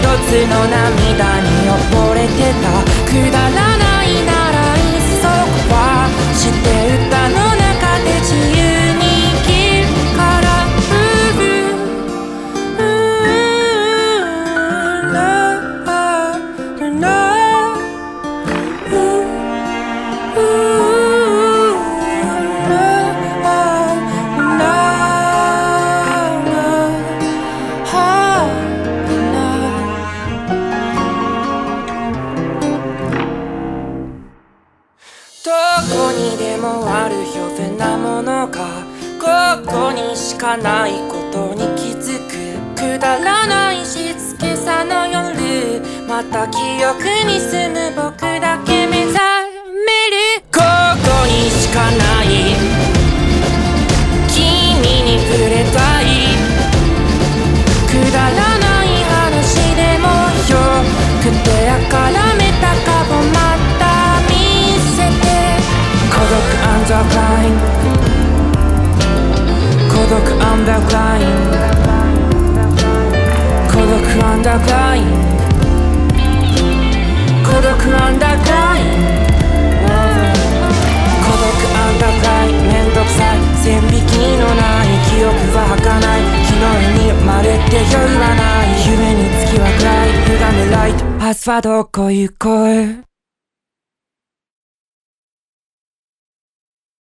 [0.00, 3.00] 一つの涙に溺れてた。
[3.04, 5.28] くだらないならいっそ
[5.68, 5.74] 壊
[6.32, 6.66] して
[7.06, 7.59] 歌の